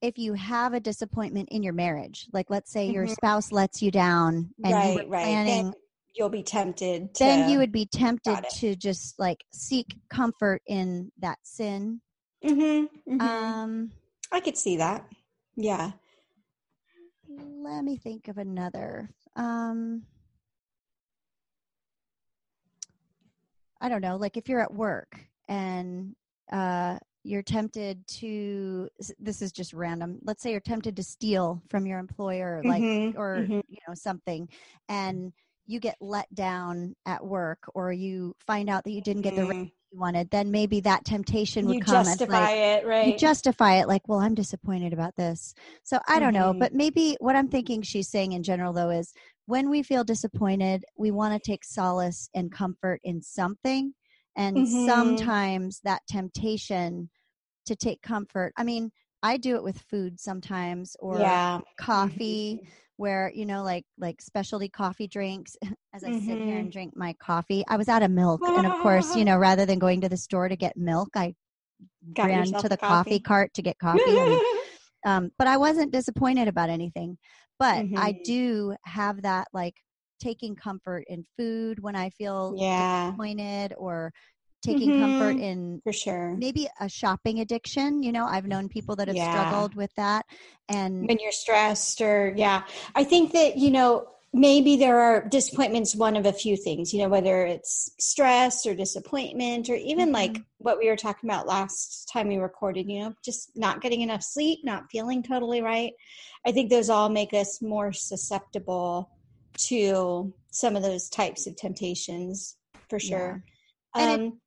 [0.00, 3.16] if you have a disappointment in your marriage like let's say your Mhm.
[3.16, 5.24] spouse lets you down and you right, were right.
[5.24, 5.74] planning Then
[6.14, 7.12] you'll be tempted.
[7.16, 12.00] To, then you would be tempted to just like seek comfort in that sin
[12.44, 13.20] Mhm, mhm.
[13.20, 13.90] um
[14.30, 15.04] I could see that.
[15.56, 15.90] Yeah.
[17.28, 20.04] let me think of another um
[23.80, 26.14] i don't know like if you're at work and
[26.52, 31.86] uh you're tempted to this is just random let's say you're tempted to steal from
[31.86, 33.62] your employer like Mhm, or mhm.
[33.68, 34.48] you know something
[34.88, 35.32] and
[35.66, 39.42] you get let down at work or you find out that you didn't get the
[39.42, 39.70] Mhm.
[39.92, 43.04] you wanted then maybe that temptation would you come justify like it, right?
[43.04, 46.58] you justify it like well i'm disappointed about this so i don't know Mhm.
[46.58, 49.12] but maybe what i'm thinking she's saying in general though is
[49.46, 53.92] when we feel disappointed we want to take solace and comfort in something
[54.36, 54.66] and Mhm.
[54.66, 57.08] sometimes that temptation
[57.66, 58.90] to take comfort i mean
[59.22, 61.60] i do it with food sometimes or yeah.
[61.78, 62.60] coffee
[62.96, 65.56] where you know like like specialty coffee drinks
[65.94, 66.60] as i sit here Mhm.
[66.60, 69.66] and drink my coffee i was out of milk and of course you know rather
[69.66, 71.34] than going to the store to get milk i
[72.14, 73.10] Got ran to the coffee.
[73.10, 73.18] coffee.
[73.20, 74.40] cart to get coffee and,
[75.04, 77.16] um, but i wasn't disappointed about anything
[77.58, 78.24] but i Mhm.
[78.24, 79.74] do have that like
[80.20, 84.12] taking comfort in food when i feel yeah, disappointed or
[84.62, 85.42] taking comfort Mhm.
[85.42, 86.34] in for sure.
[86.38, 89.28] maybe a shopping addiction you know i've known people that have Yeah.
[89.30, 90.24] struggled with that
[90.68, 92.62] and when you're stressed or yeah
[92.94, 97.00] i think that you know maybe there are disappointments one of a few things you
[97.00, 100.44] know whether it's stress or disappointment or even like Mhm.
[100.58, 104.24] what we were talking about last time we recorded you know just not getting enough
[104.24, 105.92] sleep not feeling totally right
[106.44, 109.08] i think those all make us more susceptible
[109.56, 112.56] to some of those types of temptations
[112.90, 113.44] for sure
[113.94, 114.40] And it- um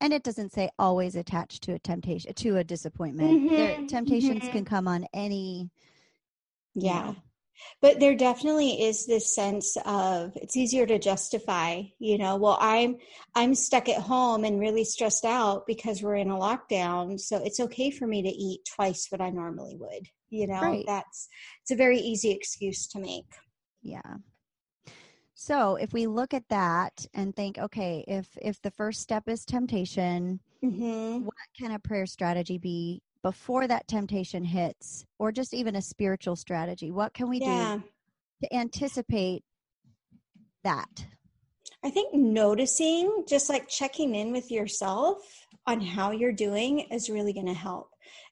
[0.00, 4.48] and it doesn't say always attached to a temptation to a disappointment There- Mhm, temptations
[4.48, 4.52] mhm.
[4.52, 5.68] can come on any
[6.74, 7.02] Yeah.
[7.02, 7.16] know.
[7.80, 12.96] But there definitely is this sense of it's easier to justify, you know, well I'm
[13.34, 17.60] I'm stuck at home and really stressed out because we're in a lockdown, so it's
[17.60, 20.06] okay for me to eat twice what I normally would.
[20.30, 20.84] You know, Right.
[20.86, 21.28] that's
[21.62, 23.26] it's a very easy excuse to make.
[23.82, 24.16] Yeah.
[25.34, 29.44] So if we look at that and think, okay, if if the first step is
[29.44, 31.22] temptation, Mhm.
[31.22, 36.36] what can a prayer strategy be before that temptation hits or just even a spiritual
[36.36, 37.76] strategy what can we yeah.
[37.76, 37.82] do
[38.42, 39.42] to anticipate
[40.64, 41.06] that
[41.84, 47.32] I think noticing, just like checking in with yourself on how you're doing, is really
[47.32, 47.90] going to help.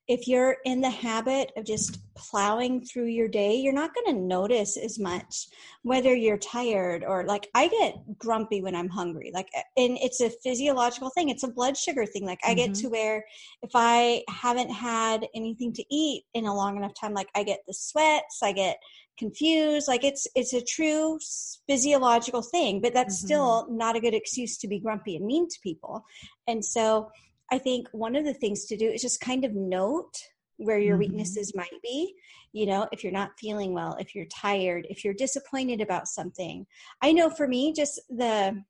[0.09, 4.23] If you're in the habit of just plowing through your day, you're not going to
[4.23, 5.49] notice as much
[5.83, 9.33] whether you're tired or like I get grumpy when I'm hungry.
[9.35, 12.25] Like, and it's a physiological thing, it's a blood sugar thing.
[12.25, 12.83] Like, I get Mm-hmm.
[12.83, 13.25] to where
[13.63, 17.61] if I haven't had anything to eat in a long enough time, like I get
[17.67, 18.79] the sweats, I get
[19.19, 21.19] confused like it's it's a true
[21.67, 23.25] physiological thing but that's Mhm.
[23.25, 26.05] still not a good excuse to be grumpy and mean to people
[26.47, 27.11] and so
[27.53, 30.13] i think one of the things to do is just kind of note
[30.59, 31.01] where your Mhm.
[31.01, 32.15] weaknesses might be.
[32.53, 36.67] You know if you're not feeling well if you're tired if you're disappointed about something.
[37.03, 38.65] I know for me just the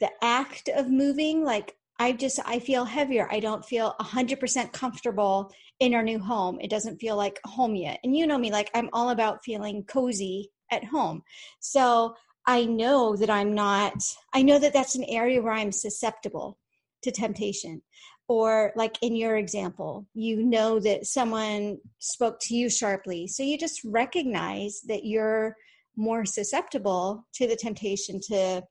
[0.00, 3.28] the act of moving like i just i feel heavier.
[3.30, 6.58] I don't feel 100% comfortable in our new home.
[6.60, 8.00] It doesn't feel like home yet.
[8.02, 11.22] And you know me like i'm all about feeling cozy at home.
[11.60, 12.14] So
[12.46, 13.94] i know that i'm not
[14.34, 16.58] i know that that's an area where i'm susceptible
[17.02, 17.82] to temptation
[18.28, 23.58] or like in your example you know that someone spoke to you sharply so you
[23.58, 25.56] just recognize that you're
[25.96, 28.62] more susceptible to the temptation to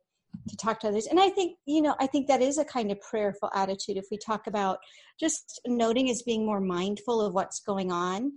[0.47, 2.91] to talk to others and i think you know i think that is a kind
[2.91, 4.79] of prayerful attitude if we talk about
[5.19, 8.31] just noting as being more mindful of what's going on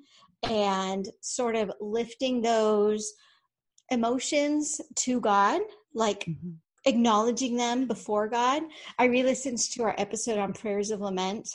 [0.50, 3.12] and sort of lifting those
[3.90, 5.60] emotions to god
[5.94, 6.56] like Mhm.
[6.84, 8.62] Acknowledging them before god
[8.98, 11.48] i re-listened to our episode on prayers of lament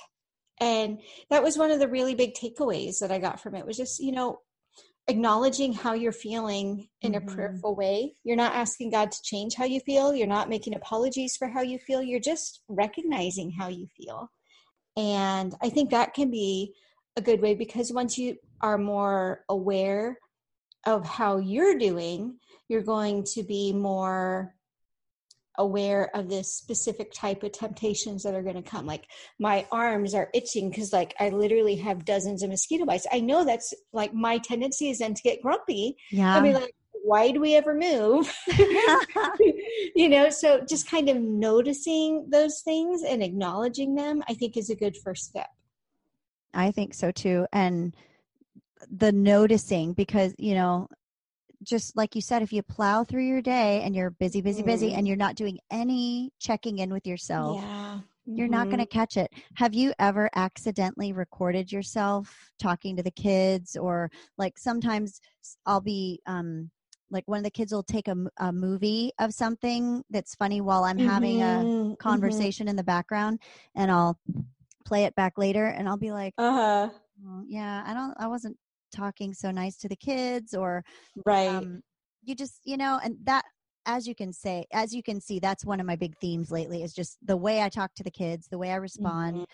[0.60, 3.78] and that was one of the really big takeaways that i got from it was
[3.78, 4.39] just you know
[5.08, 7.18] acknowledging how you're feeling in Mhm.
[7.18, 8.13] a prayerful way.
[8.24, 10.13] You're not asking God to change how you feel.
[10.13, 12.04] You're not making apologies for how you feel.
[12.04, 14.30] You're just recognizing how you feel.
[14.96, 16.76] And I think that can be
[17.15, 20.20] a good way because once you are more aware
[20.86, 22.38] of how you're doing,
[22.68, 24.54] you're going to be more
[25.60, 29.06] aware of this specific type of temptations that are going to come like
[29.39, 33.06] my arms are itching because like i literally have dozens of mosquito bites.
[33.12, 35.95] I know that's like my tendency is then to get grumpy.
[36.12, 36.36] Yeah.
[36.36, 38.34] i mean like why do we ever move?
[39.95, 44.69] You know so just kind of noticing those things and acknowledging them i think is
[44.69, 45.50] a good first step.
[46.54, 47.45] I think so too.
[47.52, 47.95] And
[48.89, 50.88] the noticing, because, you know,
[51.63, 54.91] just like you said, if you plow through your day and you're busy, busy, busy,
[54.91, 54.93] Mhm.
[54.93, 58.02] and you're not doing any checking in with yourself, yeah
[58.36, 59.32] you're not going to catch it.
[59.56, 63.76] Have you ever accidentally recorded yourself talking to the kids?
[63.76, 65.19] Or like sometimes
[65.65, 66.72] I'll be, um,
[67.12, 71.00] like one of the kids will take a movie of something that's funny while I'm
[71.00, 72.00] having a Mhm, mhm.
[72.00, 73.41] conversation in the background
[73.76, 74.19] and I'll
[74.86, 76.89] play it back later and I'll be like, uh-huh
[77.26, 78.58] "Oh, yeah, I don't, I wasn't
[78.91, 80.84] talking so nice to the kids or,
[81.25, 81.82] right um,
[82.23, 83.45] you just, you know, and that,
[83.86, 86.84] as you can say, as you can see, that's one of my big themes lately
[86.84, 89.41] is just the way I talk to the kids, the way I respond.
[89.41, 89.45] Mhm,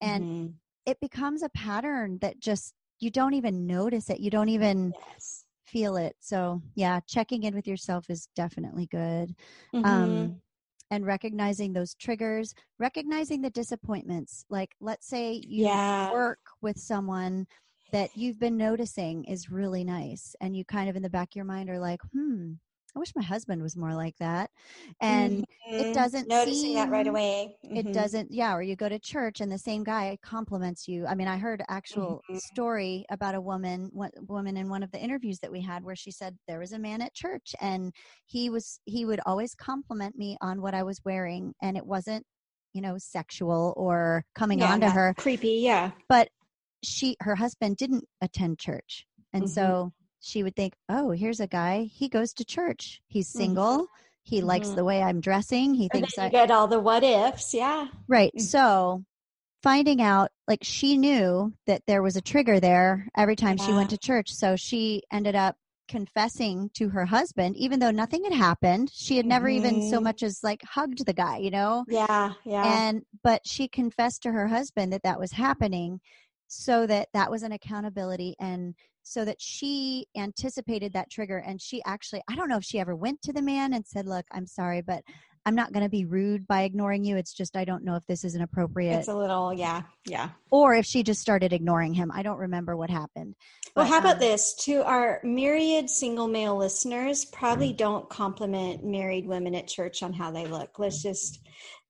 [0.00, 0.60] And mhm.
[0.86, 4.20] it becomes a pattern that just, you don't even notice it.
[4.20, 6.16] You don't even yes feel it.
[6.20, 9.34] So yeah, checking in with yourself is definitely good.
[9.72, 9.84] Mhm.
[9.84, 10.42] Um,
[10.90, 14.44] and recognizing those triggers, recognizing the disappointments.
[14.50, 17.46] Like, let's say you yeah work with someone
[17.94, 21.36] that you've been noticing is really nice, and you kind of in the back of
[21.36, 22.54] your mind are like, hmm,
[22.94, 24.50] I wish my husband was more like that.
[25.00, 25.44] And
[25.78, 25.92] it Mhm.
[25.92, 27.92] doesn't noticing that right away it Mhm.
[27.92, 31.26] doesn't yeah or you go to church and the same guy compliments you i mean
[31.26, 32.38] i heard actual Mhm.
[32.38, 35.96] story about a woman one woman in one of the interviews that we had where
[35.96, 37.92] she said there was a man at church and
[38.26, 42.24] he was he would always compliment me on what i was wearing and it wasn't
[42.74, 46.28] you know sexual or coming yeah, on to her creepy yeah but
[46.84, 49.54] she her husband didn't attend church and Mhm.
[49.54, 53.38] so she would think oh here's a guy he goes to church he's Mhm.
[53.38, 53.88] single
[54.22, 54.76] he likes Mhm.
[54.76, 58.32] the way i'm dressing he thinks you i get all the what ifs yeah Right.
[58.34, 58.40] Mhm.
[58.40, 59.04] So
[59.62, 63.90] finding out, like, she knew that there was a trigger there every time she went
[63.90, 64.30] to church.
[64.32, 65.56] So she ended up
[65.88, 68.90] confessing to her husband, even though nothing had happened.
[68.92, 70.02] She had never even so Mhm.
[70.02, 71.86] much as like hugged the guy, you know?
[71.86, 76.00] yeah yeah And, but she confessed to her husband that that was happening
[76.54, 81.38] so that that was an accountability and so that she anticipated that trigger.
[81.38, 84.06] And she actually, I don't know if she ever went to the man and said,
[84.06, 85.02] Look, I'm sorry, but
[85.46, 87.18] I'm not going to be rude by ignoring you.
[87.18, 90.30] It's just I don't know if this is an appropriate, it's a little yeah yeah
[90.50, 92.10] or if she just started ignoring him.
[92.12, 93.34] I don't remember what happened.
[93.76, 99.26] well how about um, this to our myriad single male listeners probably don't compliment married
[99.26, 101.40] women at church on how they look let's just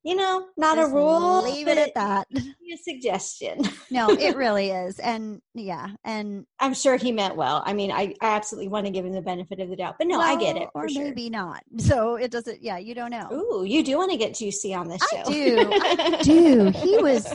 [0.05, 1.43] you know, not Just a rule.
[1.43, 2.29] Leave it at that.
[2.37, 3.63] A suggestion.
[3.91, 4.99] No, it really is.
[4.99, 7.63] And yeah, and I'm sure he meant well.
[7.65, 10.09] I mean, I, I absolutely want to give him the benefit of the doubt, but
[10.09, 10.69] no, I get it.
[10.75, 11.05] Or sure.
[11.05, 11.63] maybe not.
[11.79, 13.29] So it doesn't, yeah, you don't know.
[13.31, 15.19] Ooh, you do want to get juicy on this show.
[15.19, 15.71] I do.
[15.71, 16.71] I do.
[16.71, 17.33] He was,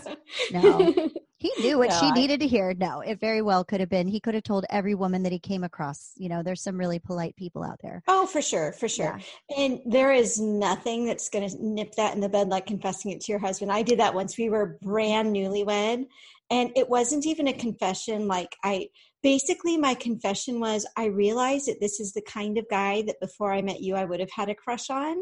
[0.51, 2.73] no, he knew what No, she I- needed to hear.
[2.73, 4.07] No, it very well could have been.
[4.07, 6.11] He could have told every woman that he came across.
[6.17, 8.03] You know, there's some really polite people out there.
[8.07, 9.19] Oh, for sure, for sure.
[9.57, 13.21] And there is nothing that's going to nip that in the bud like confessing it
[13.21, 13.71] to your husband.
[13.71, 14.37] I did that once.
[14.37, 16.05] We were brand newlywed,
[16.51, 18.27] and it wasn't even a confession.
[18.27, 18.89] Like, I
[19.21, 23.53] basically, my confession was I realized that this is the kind of guy that before
[23.53, 25.17] I met you, I would have had a crush on.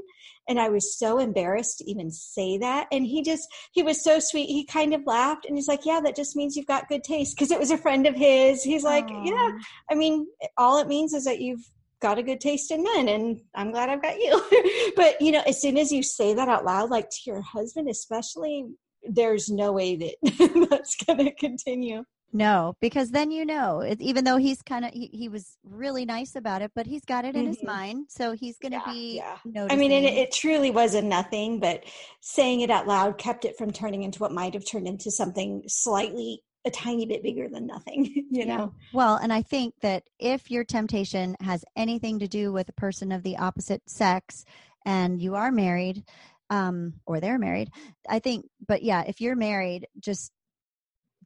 [0.48, 2.88] And I was so embarrassed to even say that.
[2.92, 4.48] And he just, he was so sweet.
[4.48, 7.36] He kind of laughed and he's like, Yeah, that just means you've got good taste.
[7.36, 8.64] Because it was a friend of his.
[8.64, 9.52] He's like, Yeah,
[9.90, 13.42] I mean, all it means is that you've got a good taste in men and
[13.56, 14.94] I'm glad I've got you.
[14.96, 17.90] but you know, as soon as you say that out loud, like to your husband
[17.90, 18.66] especially,
[19.04, 22.04] there's no way that that's gonna continue.
[22.34, 26.06] No, because then you know, it, even though he's kind of, he, he was really
[26.06, 27.66] nice about it, but he's got it in his Mhm.
[27.66, 28.06] mind.
[28.10, 29.38] So he's going to Yeah, be yeah.
[29.46, 29.72] noticing.
[29.72, 31.84] I mean, and it, it truly was a nothing, but
[32.22, 35.64] saying it out loud kept it from turning into what might have turned into something
[35.68, 38.74] slightly a tiny bit bigger than nothing, you know?
[38.92, 43.12] Well, and I think that if your temptation has anything to do with a person
[43.12, 44.44] of the opposite sex
[44.86, 46.04] and you are married,
[46.50, 47.70] um, or they're married,
[48.08, 50.32] I think, but yeah, if you're married, just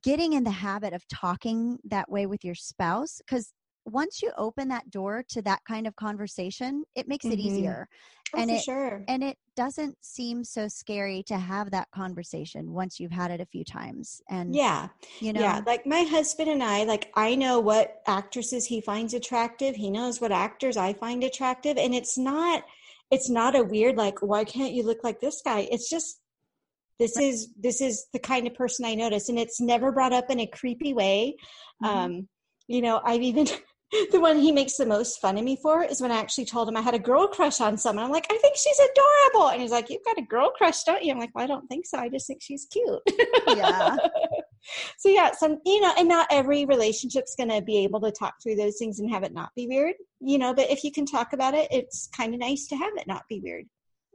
[0.03, 3.53] getting in the habit of talking that way with your spouse, because
[3.85, 7.39] once you open that door to that kind of conversation, it makes it Mhm.
[7.39, 7.87] easier.
[8.33, 9.07] Oh, And for it- sure.
[9.07, 13.45] And it doesn't seem so scary to have that conversation once you've had it a
[13.47, 14.21] few times.
[14.29, 14.89] And, Yeah.
[15.19, 19.13] you know, Yeah, like my husband and I, like I know what actresses he finds
[19.13, 19.75] attractive.
[19.75, 22.63] He knows what actors I find attractive, and it's not
[23.11, 25.61] it's not a weird like why can't you look like this guy?
[25.71, 26.19] It's just
[27.01, 30.29] this is this is the kind of person I notice, and it's never brought up
[30.29, 31.35] in a creepy way.
[31.83, 31.87] Mhm.
[31.87, 32.29] Um,
[32.67, 33.47] you know, I've even
[34.11, 36.69] the one he makes the most fun of me for is when I actually told
[36.69, 38.05] him I had a girl crush on someone.
[38.05, 41.03] I'm like, I think she's adorable, and he's like, You've got a girl crush, don't
[41.03, 41.11] you?
[41.11, 41.97] I'm like, Well, I don't think so.
[41.97, 43.01] I just think she's cute.
[43.47, 43.97] Yeah.
[44.99, 48.35] so yeah, some you know, and not every relationship's going to be able to talk
[48.43, 50.53] through those things and have it not be weird, you know.
[50.53, 53.23] But if you can talk about it, it's kind of nice to have it not
[53.27, 53.65] be weird.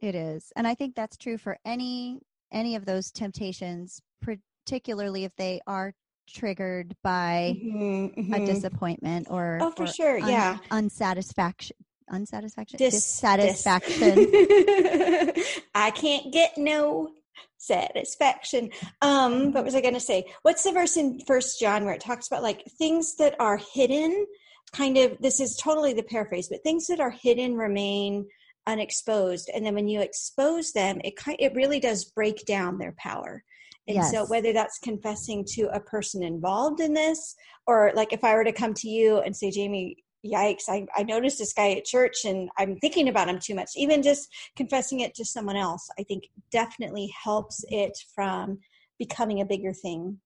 [0.02, 0.52] It is.
[0.54, 2.20] And I think that's true for any
[2.52, 5.92] any of those temptations, particularly if they are
[6.28, 8.46] triggered by Mhm, a mhm.
[8.46, 10.58] disappointment or Oh, for or sure, un- yeah.
[10.70, 11.76] unsatisfaction
[12.08, 17.10] unsatisfaction Dis- dissatisfaction dis- I can't get no
[17.58, 18.70] satisfaction.
[19.02, 20.24] Um, what was I going to say?
[20.42, 24.26] What's the verse in First John where it talks about like things that are hidden?
[24.72, 25.16] Kind of.
[25.20, 28.26] This is totally the paraphrase, but things that are hidden remain
[28.66, 32.94] unexposed, and then when you expose them, it kind it really does break down their
[32.98, 33.42] power.
[33.88, 37.36] And so, whether that's confessing to a person involved in this,
[37.68, 41.04] or like if I were to come to you and say, Jamie, yikes, I, I
[41.04, 45.00] noticed this guy at church and I'm thinking about him too much, even just confessing
[45.00, 48.58] it to someone else, I think definitely helps it from
[48.98, 50.18] becoming a bigger thing.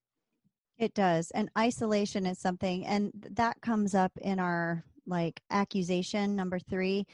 [0.78, 6.58] it does and isolation is something and that comes up in our like accusation number
[6.58, 7.06] 3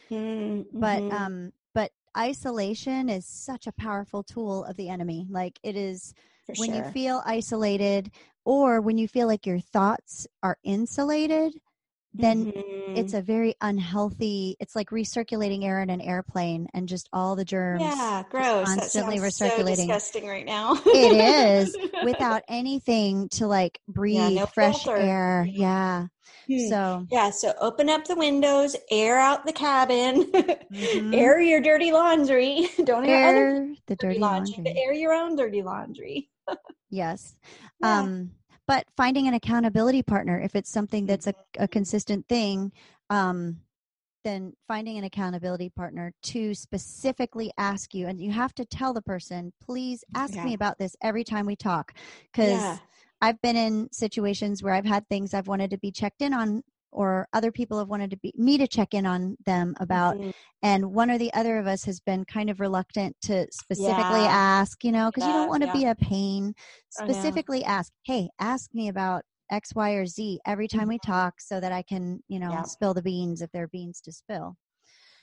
[0.81, 1.11] but Mhm.
[1.11, 6.15] um but isolation is such a powerful tool of the enemy like it is
[6.47, 6.75] For when sure.
[6.75, 8.11] you feel isolated
[8.45, 11.55] or when you feel like your thoughts are insulated
[12.19, 12.53] then
[12.95, 13.19] it's Mhm.
[13.19, 17.83] a very unhealthy it's like recirculating air in an airplane and just all the germs
[17.83, 18.45] yeah, gross.
[18.65, 20.75] That constantly so recirculating disgusting right now.
[20.87, 24.99] it is without anything to like breathe no fresh filter.
[25.01, 26.07] air yeah
[26.49, 26.69] Hmm.
[26.69, 30.31] so Yeah, so open up the windows, air out the cabin,
[30.73, 31.13] Mhm.
[31.15, 32.69] air your dirty laundry.
[32.85, 36.31] Don't air, other the dirty laundry, laundry air your own dirty laundry.
[36.89, 37.35] yes
[37.83, 38.03] Yeah.
[38.03, 38.31] um
[38.67, 42.73] but finding an accountability partner if it's something that's a, a consistent thing
[43.11, 43.61] um
[44.25, 49.03] then finding an accountability partner to specifically ask you and you have to tell the
[49.03, 50.45] person please ask Yeah.
[50.45, 51.93] me about this every time we talk
[52.33, 52.79] because yeah.
[53.21, 56.63] i've been in situations where i've had things i've wanted to be checked in on
[56.93, 60.33] or other people have wanted to be me to check in on them about Mhm.
[60.63, 64.31] and one or the other of us has been kind of reluctant to specifically Yeah.
[64.31, 65.73] ask you know because you don't want to yeah.
[65.73, 66.55] be a pain
[66.91, 71.03] specifically ask hey ask me about x y or z every time we Mhm.
[71.07, 74.13] talk so that i can you know spill the beans if there are beans to
[74.13, 74.57] spill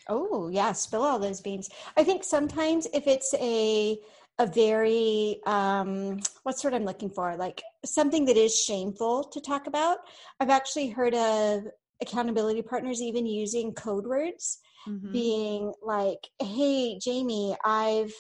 [0.10, 1.70] Oh yeah, spill all those beans.
[1.96, 3.98] I think sometimes if it's a
[4.40, 9.68] a very um what's what I'm looking for, like something that is shameful to talk
[9.68, 9.98] about.
[10.40, 11.64] I've actually heard of
[12.02, 15.12] accountability partners even using code words Mhm.
[15.14, 18.14] being like, "Hey, Jamie, I've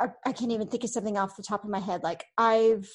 [0.00, 2.02] I, I can't even think of something off the top of my head.
[2.02, 2.88] Like I've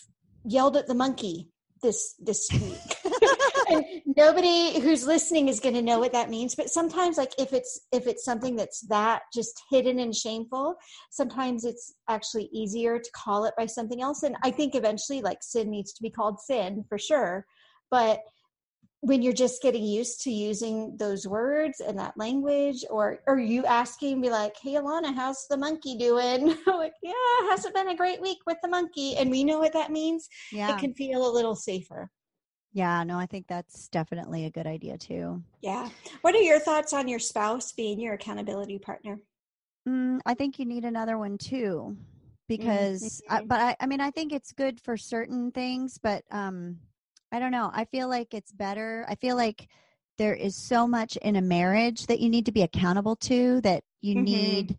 [0.45, 1.49] yelled at the monkey
[1.81, 2.92] this this week.
[3.73, 7.53] And nobody who's listening is going to know what that means but sometimes like if
[7.53, 10.75] it's if it's something that's that just hidden and shameful
[11.09, 14.23] sometimes it's actually easier to call it by something else.
[14.23, 17.45] And i think eventually like sin needs to be called sin for sure.
[17.91, 18.19] But
[19.01, 23.65] when you're just getting used to using those words and that language or or you
[23.65, 26.55] asking me like hey alana how's the monkey doing?
[26.67, 29.15] Like yeah hasn't been a great week with the monkey.
[29.15, 30.27] And we know what that means.
[30.51, 30.75] Yeah.
[30.75, 32.09] it can feel a little safer
[32.73, 35.89] yeah no i think that's definitely a good idea too yeah
[36.21, 39.19] what are your thoughts on your spouse being your accountability partner
[39.87, 41.95] mm, i think you need another one too
[42.47, 43.43] because mm-hmm.
[43.43, 46.77] I, but I, I mean i think it's good for certain things but um
[47.33, 47.71] I don't know.
[47.73, 49.07] I feel like it's better.
[49.09, 49.67] I feel like
[50.19, 53.83] there is so much in a marriage that you need to be accountable to that
[54.01, 54.23] you mm-hmm.
[54.23, 54.77] need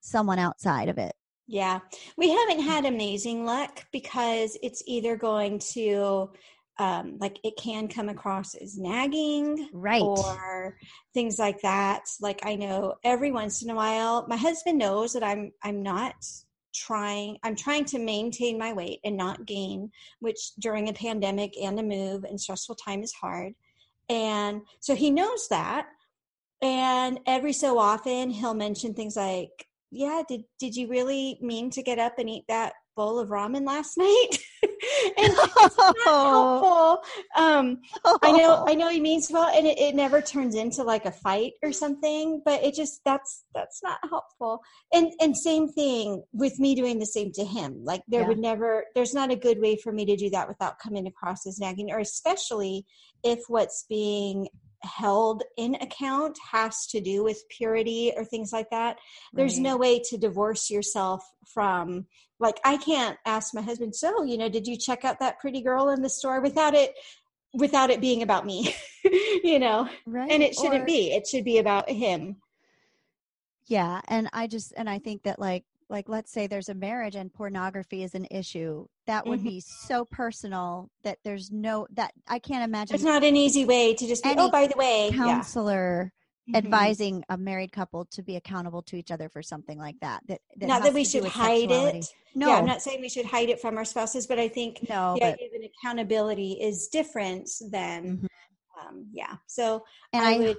[0.00, 1.14] someone outside of it.
[1.46, 1.78] Yeah.
[2.16, 6.30] We haven't had amazing luck because it's either going to
[6.78, 10.02] um, like it can come across as nagging right.
[10.02, 10.76] or
[11.14, 12.02] things like that.
[12.20, 16.14] Like i know every once in a while my husband knows that i'm i'm not
[16.74, 21.78] trying i'm trying to maintain my weight and not gain which during a pandemic and
[21.80, 23.54] a move and stressful time is hard.
[24.08, 25.88] And so he knows that.
[26.62, 31.82] And every so often he'll mention things like yeah did did you really mean to
[31.82, 34.38] get up and eat that bowl of ramen last night.
[35.18, 37.02] And it's not helpful.
[37.36, 37.80] Um
[38.22, 41.12] i know i know he means well and it, it never turns into like a
[41.12, 44.60] fight or something but it just that's that's not helpful.
[44.92, 47.80] And and same thing with me doing the same to him.
[47.84, 48.28] Like there yeah.
[48.28, 51.46] would never there's not a good way for me to do that without coming across
[51.46, 52.84] as nagging or especially
[53.22, 54.48] if what's being
[54.86, 58.96] held in account has to do with purity or things like that
[59.32, 59.62] there's right.
[59.62, 62.06] no way to divorce yourself from
[62.38, 65.62] like i can't ask my husband so you know did you check out that pretty
[65.62, 66.94] girl in the store without it
[67.52, 68.74] without it being about me
[69.44, 70.30] you know right.
[70.30, 72.36] and it shouldn't or, be it should be about him
[73.66, 77.14] yeah and i just and i think that like like let's say there's a marriage
[77.14, 79.48] and pornography is an issue that would mm-hmm.
[79.48, 83.94] be so personal that there's no that i can't imagine it's not an easy way
[83.94, 86.12] to just be oh by the way counselor
[86.46, 86.58] yeah.
[86.58, 86.66] mm-hmm.
[86.66, 90.40] advising a married couple to be accountable to each other for something like that that,
[90.56, 91.98] that not that we should hide sexuality.
[91.98, 94.48] it no yeah, i'm not saying we should hide it from our spouses but i
[94.48, 98.88] think no the but, idea of accountability is different than mm-hmm.
[98.88, 99.82] um, yeah so
[100.12, 100.58] and i, I would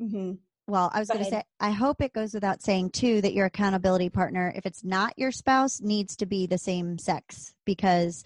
[0.00, 0.32] mm-hmm
[0.68, 3.46] well, I was going to say, I hope it goes without saying too that your
[3.46, 8.22] accountability partner, if it's not your spouse, needs to be the same sex because,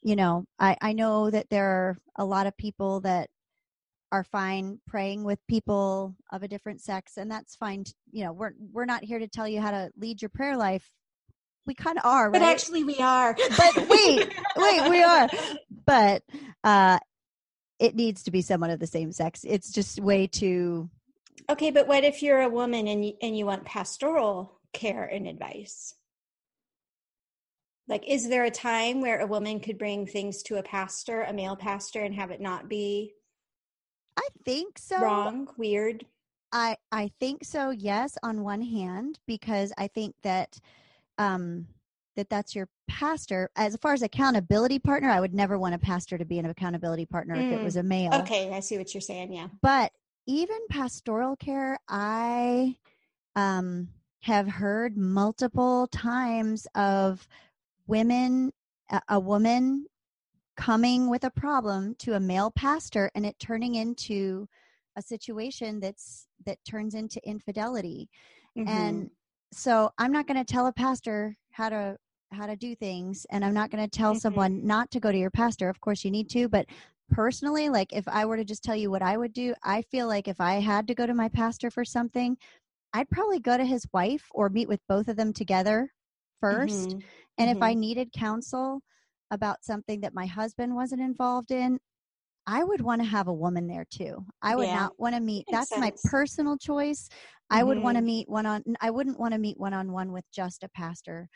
[0.00, 3.28] you know, I, I know that there are a lot of people that
[4.12, 7.84] are fine praying with people of a different sex, and that's fine.
[8.12, 10.88] You know, we're we're not here to tell you how to lead your prayer life.
[11.66, 12.40] We kind of are, right?
[12.40, 13.34] But actually, we are.
[13.34, 15.28] But wait, wait, we are.
[15.84, 16.22] But
[16.64, 17.00] uh,
[17.78, 19.44] it needs to be someone of the same sex.
[19.46, 20.88] It's just way too
[21.50, 25.26] Okay, but what if you're a woman and you, and you want pastoral care and
[25.26, 25.94] advice?
[27.88, 31.32] Like, is there a time where a woman could bring things to a pastor, a
[31.32, 33.14] male pastor, and have it not be?
[34.16, 35.00] I think so.
[35.00, 36.04] Wrong, weird.
[36.52, 37.70] I I think so.
[37.70, 40.58] Yes, on one hand, because I think that
[41.18, 41.66] um
[42.16, 43.50] that that's your pastor.
[43.56, 47.06] As far as accountability partner, I would never want a pastor to be an accountability
[47.06, 47.46] partner mm.
[47.46, 47.80] if it was mm.
[47.80, 48.14] a male.
[48.14, 49.32] Okay, I see what you're saying.
[49.32, 49.92] Yeah, but
[50.28, 52.76] even pastoral care, I
[53.34, 53.88] um,
[54.20, 57.26] have heard multiple times of
[57.86, 58.52] women,
[58.90, 59.86] a, a woman
[60.56, 64.46] coming with a problem to a male pastor and it turning into
[64.96, 68.10] a situation that's that turns into infidelity
[68.58, 68.68] mm-hmm.
[68.68, 69.10] and
[69.52, 71.96] so i'm not going to tell a pastor how to
[72.32, 74.18] how to do things and i'm not going to tell mm-hmm.
[74.18, 76.66] someone not to go to your pastor of course you need to but
[77.10, 80.06] personally, like if I were to just tell you what I would do, I feel
[80.06, 82.36] like if I had to go to my pastor for something,
[82.92, 85.92] I'd probably go to his wife or meet with both of them together
[86.42, 86.98] 1st mm-hmm.
[87.38, 87.56] And mm-hmm.
[87.56, 87.80] if I mm-hmm.
[87.80, 88.80] needed counsel
[89.30, 91.78] about something that my husband wasn't involved in,
[92.46, 94.24] I would want to have a woman there too.
[94.40, 94.76] I would yeah.
[94.76, 95.44] not want to meet.
[95.50, 95.80] That's sense.
[95.80, 97.08] my personal choice.
[97.50, 97.68] I mm-hmm.
[97.68, 100.24] would want to meet one on I wouldn't want to meet one on one with
[100.34, 101.28] just a pastor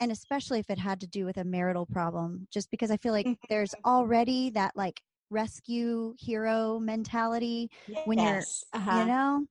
[0.00, 3.12] and especially if it had to do with a marital problem just because i feel
[3.12, 3.46] like mm-hmm.
[3.48, 8.06] there's already that like rescue hero mentality yes.
[8.06, 8.42] when you're
[8.72, 8.98] uh-huh.
[9.00, 9.46] you know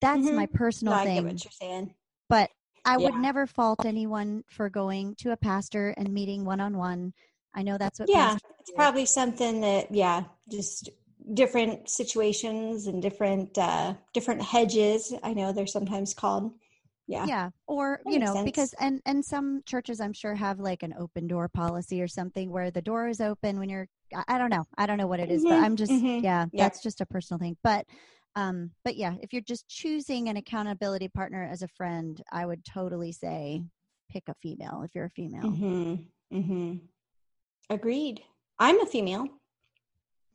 [0.00, 0.36] that's mm-hmm.
[0.36, 1.92] my personal no, thing what you're saying
[2.28, 2.50] but
[2.84, 2.98] i yeah.
[2.98, 7.12] would never fault anyone for going to a pastor and meeting one-on-one
[7.54, 8.76] i know that's what yeah it's do.
[8.76, 10.90] probably something that yeah just
[11.34, 16.52] different situations and different uh different hedges i know they're sometimes called
[17.08, 17.24] Yeah.
[17.26, 18.44] yeah or That you know sense.
[18.44, 22.50] because and and some churches i'm sure have like an open door policy or something
[22.50, 23.88] where the door is open when you're
[24.28, 26.22] i, don't know i don't know what it is but Mhm, i'm just mhm.
[26.22, 26.64] yeah Yeah.
[26.64, 27.86] that's just a personal thing but
[28.36, 32.62] um but yeah if you're just choosing an accountability partner as a friend i would
[32.64, 33.62] totally say
[34.10, 35.94] pick a female if you're a female Mm-hmm.
[36.38, 36.74] Mm-hmm.
[37.70, 38.22] Agreed.
[38.58, 39.28] I'm a female.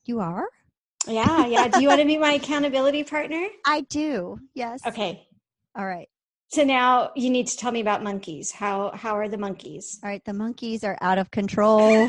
[0.05, 0.47] you are
[1.07, 1.67] Yeah, yeah.
[1.67, 3.45] Do you want to be my accountability partner?
[3.65, 5.27] i do yes Okay.
[5.77, 6.09] all right
[6.53, 8.51] So now you need to tell me about monkeys.
[8.51, 9.99] How how are the monkeys?
[10.03, 11.79] all right the monkeys are out of control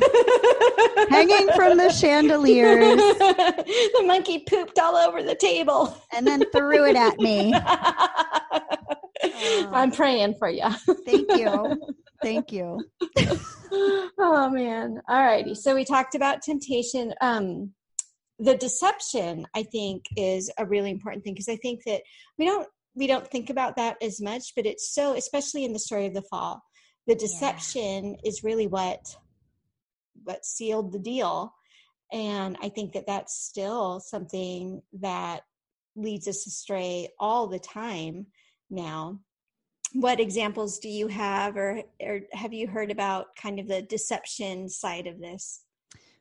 [1.09, 5.97] hanging from the chandeliers the monkey pooped all over the table.
[6.13, 7.55] and then threw it at me
[9.73, 10.69] I'm praying for you.
[11.07, 11.81] thank you
[12.23, 12.85] thank you
[14.19, 15.01] oh man.
[15.09, 15.55] All righty.
[15.55, 17.15] So we talked about temptation.
[17.23, 17.73] Um
[18.39, 22.03] the deception I think is a really important thing because I think that
[22.37, 25.79] we don't we don't think about that as much, but it's so especially in the
[25.79, 26.63] story of the fall.
[27.07, 29.17] The deception is really what
[30.23, 31.55] what sealed the deal.
[32.13, 35.41] And I think that that's still something that
[35.97, 38.27] leads us astray all the time
[38.71, 39.21] now.
[39.93, 44.69] What examples do you have, or, or have you heard about kind of the deception
[44.69, 45.63] side of this?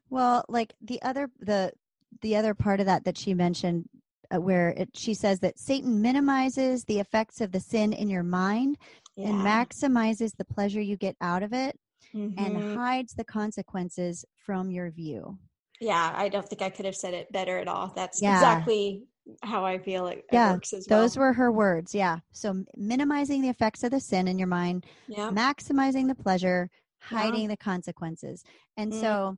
[0.09, 1.73] Well, like the other the
[2.21, 3.89] the other part of that that she mentioned
[4.33, 8.23] uh, where it, she says that Satan minimizes the effects of the sin in your
[8.23, 8.77] mind
[9.17, 11.77] and maximizes the pleasure you get out of it
[12.13, 12.33] Mhm.
[12.37, 15.37] and hides the consequences from your view.
[15.79, 17.91] yeah, I don't think I could have said it better at all.
[17.95, 18.35] That's Yeah.
[18.35, 19.03] exactly
[19.43, 21.01] how I feel it, Yeah, works as well.
[21.01, 21.93] Those were her words.
[21.93, 22.19] Yeah.
[22.31, 25.29] So minimizing the effects of the sin in your mind, yeah.
[25.29, 26.69] maximizing the pleasure,
[27.11, 27.17] Yeah.
[27.17, 28.43] hiding the consequences.
[28.77, 29.01] And Mm.
[29.01, 29.37] so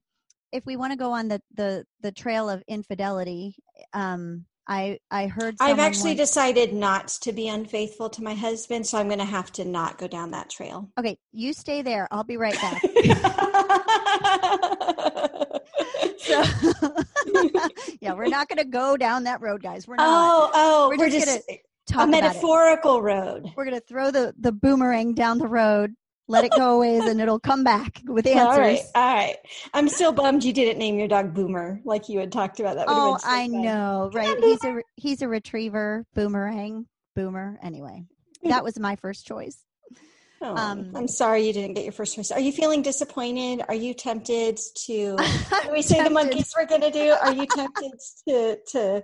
[0.51, 3.55] if we want to go on the the the trail of infidelity,
[3.93, 8.87] um I I heard I've actually once- decided not to be unfaithful to my husband,
[8.87, 10.89] so I'm going to have to not go down that trail.
[10.99, 12.07] Okay, you stay there.
[12.11, 12.81] I'll be right back.
[16.17, 16.41] So,
[18.01, 19.87] yeah, we're not going to go down that road, guys.
[19.87, 20.07] We're not.
[20.07, 21.47] oh, oh, We're we're, just just,
[21.87, 22.21] Talk a about it.
[22.23, 23.51] metaphorical road.
[23.55, 25.93] We're going to throw the the boomerang down the road,
[26.27, 28.41] let it go away and it'll come back with answers.
[28.41, 29.35] All right, all right.
[29.73, 32.75] I'm still bummed you didn't name your dog Boomer like you had talked about.
[32.77, 33.61] That would Oh, have been so I fun.
[33.61, 34.37] know, right?
[34.39, 37.59] He's a he's a retriever, boomerang, boomer.
[37.61, 38.05] Anyway,
[38.43, 39.57] that was my first choice.
[40.41, 42.29] Oh, Um, I'm sorry you didn't get your first choice.
[42.31, 43.63] Are you feeling disappointed?
[43.67, 45.15] Are you tempted to?
[45.63, 46.13] Did we say the Tempted.
[46.13, 47.15] monkeys were going to do?
[47.21, 47.91] Are you tempted
[48.27, 49.03] to to?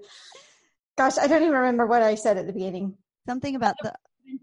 [0.98, 2.98] Gosh, I don't even remember what I said at the beginning.
[3.28, 3.94] Something about the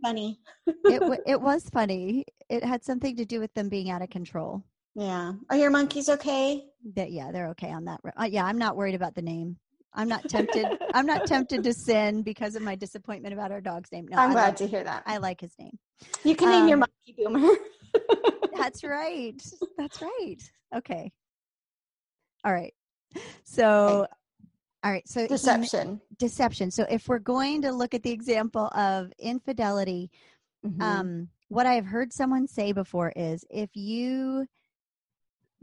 [0.03, 0.39] Funny.
[0.67, 2.25] it w- it was funny.
[2.49, 4.63] It had something to do with them being out of control.
[4.95, 5.33] Yeah.
[5.51, 6.65] Are your monkeys okay?
[6.95, 8.01] That yeah, they're okay on that.
[8.21, 9.57] Uh, yeah, I'm not worried about the name.
[9.95, 10.67] I'm not tempted.
[10.95, 14.07] I'm not tempted to sin because of my disappointment about our dog's name.
[14.09, 15.03] No, I'm I glad like, to hear that.
[15.07, 15.79] I like his name.
[16.25, 17.57] You can name your um, monkey Boomer.
[18.57, 19.41] That's right.
[19.77, 20.37] That's right.
[20.77, 21.13] Okay.
[22.45, 22.75] All right.
[23.45, 24.07] So,
[24.85, 25.07] all right.
[25.09, 26.01] So he ma- Deception.
[26.19, 26.71] deception.
[26.71, 30.11] So if we're going to look at the example of infidelity,
[30.65, 30.83] Mhm.
[30.83, 34.47] um, what I've heard someone say before is if you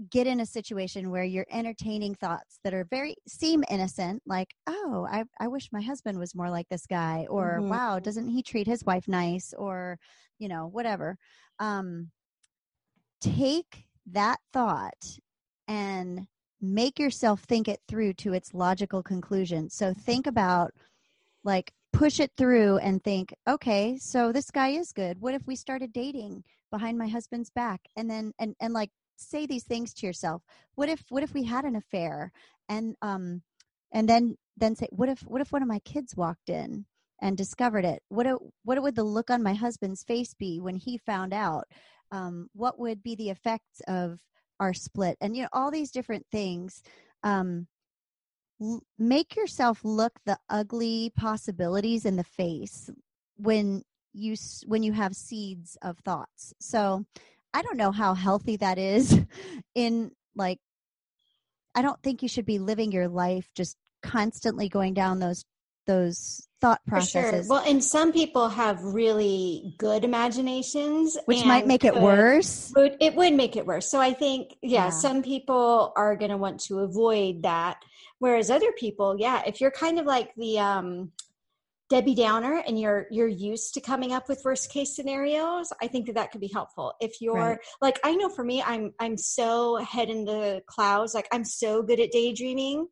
[0.09, 5.07] get in a situation where you're entertaining thoughts that are very seem innocent, like, oh,
[5.09, 7.70] I, I wish my husband was more like this guy, or Mhm.
[7.70, 9.97] wow, doesn't he treat his wife nice, or
[10.38, 11.18] you know, whatever.
[11.59, 12.11] Um,
[13.22, 15.18] take that thought
[15.68, 16.28] and
[16.74, 19.70] make yourself think it through to its logical conclusion.
[19.70, 20.72] So think about
[21.43, 25.22] like push it through and think, okay, so this guy is good.
[25.22, 29.45] What if we started dating behind my husband's back and then and and like say
[29.45, 30.41] these things to yourself.
[30.76, 32.32] What if what if we had an affair
[32.68, 33.41] and um
[33.91, 36.86] and then then say what if what if one of my kids walked in
[37.22, 38.01] and discovered it?
[38.09, 38.28] What
[38.63, 41.66] what would the look on my husband's face be when he found out?
[42.11, 44.20] Um, what would be the effects of
[44.60, 45.18] our split?
[45.22, 46.82] And you know all these different things.
[47.24, 47.68] Um,
[48.62, 52.89] l- make yourself look the ugly possibilities in the face
[53.38, 53.84] when
[54.14, 54.36] you
[54.66, 57.06] when you have seeds of thoughts so
[57.53, 59.20] i don't know how healthy that is
[59.76, 60.60] in like
[61.76, 65.43] i don't think you should be living your life just constantly going down those
[65.86, 67.22] those thought For sure.
[67.22, 72.72] processes Well, and some people have really good imaginations, which might make it could- worse
[72.76, 73.90] Would, it would make it worse.
[73.90, 74.90] So I think, yeah, Yeah.
[74.90, 77.78] some people are going to want to avoid that.
[78.20, 81.12] Whereas other people, yeah, if you're kind of like the um,
[81.90, 86.08] Debbie Downer and you're you're used to coming up with worst case scenarios, I think
[86.08, 86.94] that that could be helpful.
[87.00, 87.60] If you're Right.
[87.82, 91.84] like, I know for me, I'm I'm so head in the clouds, like I'm so
[91.84, 92.88] good at daydreaming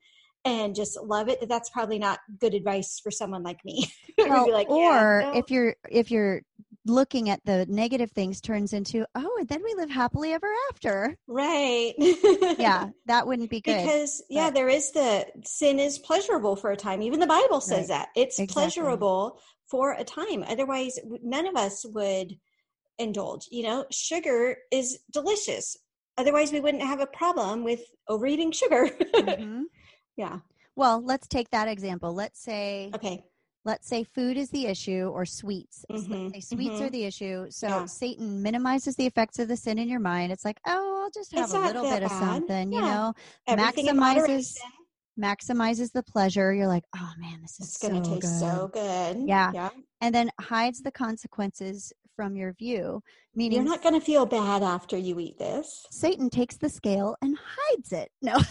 [0.45, 3.85] and just love it that that's probably not good advice for someone like me.
[4.25, 5.37] Well, like, yeah, or no.
[5.39, 6.41] if you're if you're
[6.85, 11.17] looking at the negative things turns into oh and then we live happily ever after
[11.27, 11.93] right
[12.57, 16.77] yeah that wouldn't be good because yeah there is the sin is pleasurable for a
[16.77, 17.99] time even the bible says Right.
[17.99, 18.63] that it's Exactly.
[18.63, 19.39] pleasurable
[19.69, 22.37] for a time otherwise none of us would
[22.99, 25.77] indulge you know sugar is delicious
[26.17, 29.63] otherwise we wouldn't have a problem with overeating sugar Mhm.
[30.17, 30.39] Yeah.
[30.75, 32.13] Well let's take that example.
[32.13, 33.23] Let's say okay.
[33.65, 35.85] let's say food is the issue or sweets.
[35.91, 36.91] Mhm, let's say sweets are mhm.
[36.91, 37.45] the issue.
[37.49, 37.85] So Yeah.
[37.85, 40.31] satan minimizes the effects of the sin in your mind.
[40.31, 42.19] It's like oh i'll just have It's a little bit of bad.
[42.19, 43.13] something you know?
[43.47, 44.55] Everything Maximizes
[45.19, 46.53] maximizes the pleasure.
[46.53, 48.39] You're like oh man this is going to so taste good.
[48.39, 49.27] so good.
[49.27, 49.51] Yeah.
[49.53, 49.69] yeah.
[50.01, 53.01] And then hides the consequences from your view
[53.35, 55.85] meaning you're not going to feel bad after you eat this.
[55.89, 58.09] Satan takes the scale and hides it.
[58.21, 58.37] No.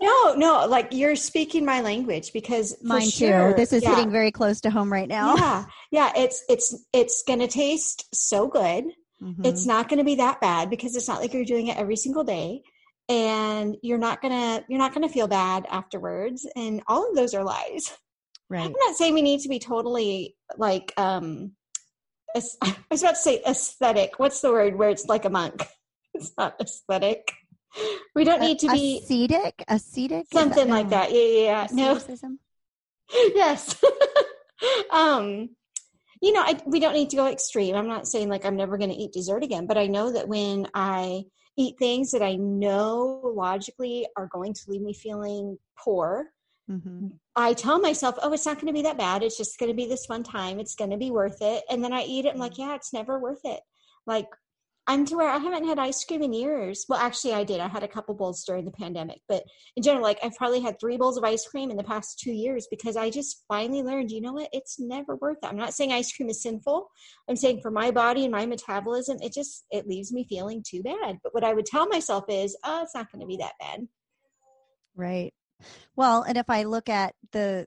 [0.00, 4.10] No no like you're speaking my language because mine sure, too this is yeah, hitting
[4.10, 5.34] very close to home right now.
[5.36, 8.84] Yeah yeah it's it's it's going to taste so good.
[9.22, 9.44] Mhm.
[9.44, 11.96] it's not going to be that bad because it's not like you're doing it every
[11.96, 12.62] single day.
[13.08, 16.46] And you're not going to you're not going to feel bad afterwards.
[16.56, 17.92] And all of those are lies.
[18.48, 18.64] Right.
[18.64, 21.52] I'm not saying we need to be totally like um
[22.62, 24.18] i was about to say aesthetic.
[24.18, 25.66] What's the word where it's like a monk?
[26.14, 27.30] It's not aesthetic.
[28.16, 29.62] We don't need to be ascetic?
[29.68, 30.26] Ascetic?
[30.32, 30.90] Something like no.
[30.90, 31.12] that.
[31.12, 31.66] Yeah yeah yeah.
[31.70, 32.00] No.
[33.34, 33.80] yes.
[34.90, 35.50] Um
[36.20, 37.76] you know I, we don't need to go extreme.
[37.76, 40.26] I'm not saying like i'm never going to eat dessert again but i know that
[40.26, 41.22] when i
[41.56, 46.26] eat things that i know logically are going to leave me feeling poor
[46.70, 47.12] Mhm.
[47.34, 49.22] i tell myself oh it's not going to be that bad.
[49.22, 50.60] It's just going to be this one time.
[50.60, 51.64] It's going to be worth it.
[51.70, 53.60] And then i eat it and I'm like yeah it's never worth it.
[54.06, 54.28] Like
[54.86, 56.84] i'm to where i haven't had ice cream in years.
[56.88, 57.60] Well actually i did.
[57.60, 59.44] I had a couple bowls during the pandemic but
[59.76, 62.32] in general like i've probably had three bowls of ice cream in the past two
[62.32, 64.50] years because i just finally learned you know what?
[64.52, 65.46] It's never worth it.
[65.46, 66.88] I'm not saying ice cream is sinful.
[67.30, 70.82] I'm saying for my body and my metabolism it just it leaves me feeling too
[70.82, 71.18] bad.
[71.22, 73.88] But what i would tell myself is oh it's not going to be that bad.
[74.94, 75.32] Right
[75.96, 77.66] well and if i look at the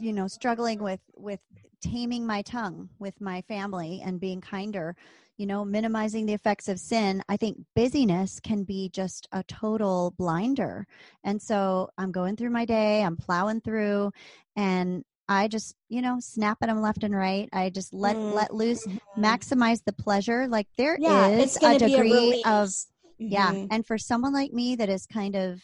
[0.00, 1.40] you know struggling with with
[1.80, 4.96] taming my tongue with my family and being kinder
[5.36, 10.12] you know minimizing the effects of sin i think busyness can be just a total
[10.18, 10.86] blinder
[11.24, 14.10] and so i'm going through my day i'm plowing through
[14.56, 18.32] and i just you know snap at them left and right i just let Mm.
[18.34, 18.86] let loose
[19.18, 22.46] maximize the pleasure like there is yeah it's a going to be a degree release
[22.46, 22.70] of
[23.18, 23.68] yeah Mhm.
[23.70, 25.62] and for someone like me that is kind of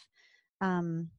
[0.61, 1.09] um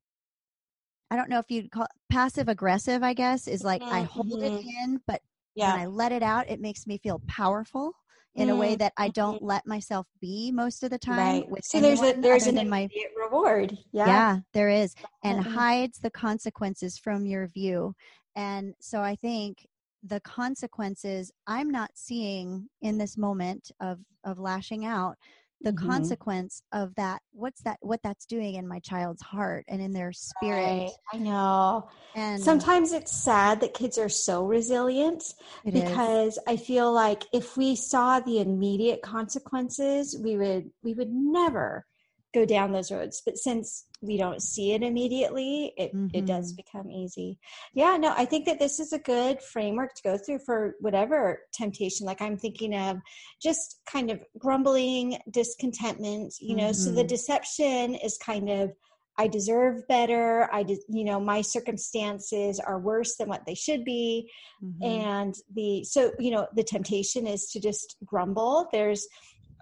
[1.15, 4.43] i don't know if you'd call passive aggressive i guess is like i Mhm, hold
[4.43, 4.65] it mhm.
[4.83, 5.21] in but
[5.55, 7.93] yeah when i let it out it makes me feel powerful
[8.35, 11.49] in a way Mm, that i don't let myself be most of the time right
[11.49, 14.07] with so there's a there's an my reward yeah.
[14.07, 15.53] yeah, there is and Definitely.
[15.57, 17.95] hides the consequences from your view
[18.35, 19.67] and so i think
[20.03, 25.17] the consequences i'm not seeing in this moment of of lashing out
[25.63, 25.87] the Mhm.
[25.87, 30.13] consequence of that what's that what that's doing in my child's heart and in their
[30.13, 30.91] spirit Right.
[31.13, 31.89] I know.
[32.15, 35.35] and Sometimes it's sad that kids are so resilient
[35.65, 35.83] it is.
[35.85, 41.87] because I feel like if we saw the immediate consequences, we would we would never
[42.35, 43.23] go down those roads.
[43.25, 47.39] But since we don't see it immediately, it, it does become easy.
[47.75, 51.41] Yeah, no, I think that this is a good framework to go through for whatever
[51.53, 52.07] temptation.
[52.07, 52.99] Like I'm thinking of
[53.41, 57.09] just kind of grumbling, discontentment, you know, so the Mhm.
[57.09, 58.73] deception is kind of
[59.17, 60.53] I deserve better.
[60.53, 64.29] I did, you know, my circumstances are worse than what they should be.
[64.61, 64.83] Mhm.
[64.83, 68.67] And the, so, you know, the temptation is to just grumble.
[68.73, 69.07] There's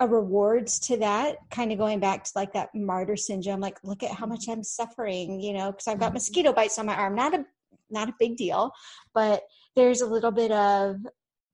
[0.00, 3.60] a rewards to that, kind of going back to like that martyr syndrome.
[3.60, 6.14] Like, look at how much I'm suffering, you know, because I've got Mhm.
[6.14, 7.14] mosquito bites on my arm.
[7.14, 7.44] Not a,
[7.90, 8.72] not a big deal,
[9.14, 9.44] but
[9.76, 10.96] there's a little bit of,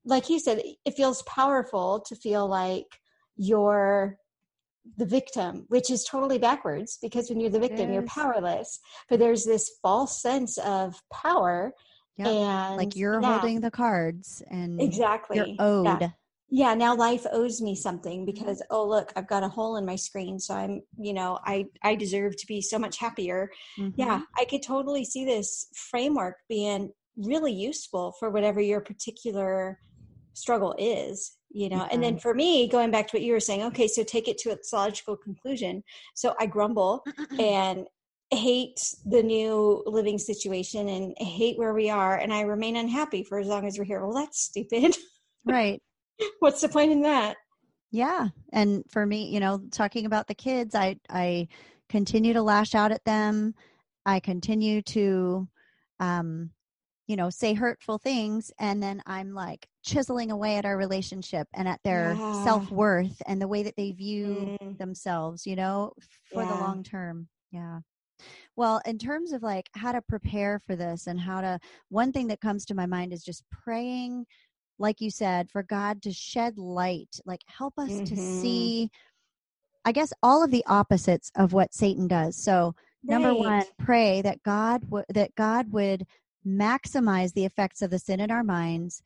[0.05, 2.99] like you said, it feels powerful to feel like
[3.35, 4.17] you're
[4.97, 8.79] the victim, which is totally backwards because when you're the victim, you're powerless.
[9.09, 11.73] But there's this false sense of power.
[12.17, 12.27] Yep.
[12.27, 15.37] And like you're yeah, holding the cards and exactly.
[15.37, 16.09] you're owed Yeah.
[16.49, 17.81] Yeah, now life owes me Mm-hmm.
[17.81, 21.39] something because oh look, I've got a hole in my screen, so I'm, you know,
[21.45, 23.51] I I deserve to be so much happier.
[23.95, 24.23] Yeah, Mhm.
[24.37, 29.79] I could totally see this framework being really useful for whatever your particular
[30.33, 33.63] struggle is you know and then for me going back to what you were saying
[33.63, 35.83] okay so take it to its logical conclusion
[36.15, 37.03] so i grumble
[37.39, 37.87] and
[38.31, 43.39] hate the new living situation and hate where we are and i remain unhappy for
[43.39, 44.95] as long as we're here well that's stupid
[45.45, 45.81] right
[46.39, 47.37] what's the point in that
[47.91, 48.29] Yeah.
[48.51, 51.47] And for me, you know, talking about the kids, I I
[51.89, 53.55] continue to lash out at them.
[54.05, 55.47] I continue to
[55.99, 56.51] um
[57.07, 61.67] you know, say hurtful things and then I'm like chiseling away at our relationship and
[61.67, 62.29] at their Yeah.
[62.31, 65.93] self-worth and the way that they view Mm, themselves, you know,
[66.33, 67.27] for the long term.
[67.51, 67.79] Yeah.
[68.55, 71.59] Well, in terms of like how to prepare for this and how to,
[71.89, 74.25] one thing that comes to my mind is just praying,
[74.79, 78.17] like you said, for God to shed light, like help us to Mhm.
[78.17, 78.89] see,
[79.85, 82.35] I guess, all of the opposites of what Satan does.
[82.37, 86.05] So, number one, pray that God w- that God would
[86.45, 89.01] maximize the effects of the sin in our minds,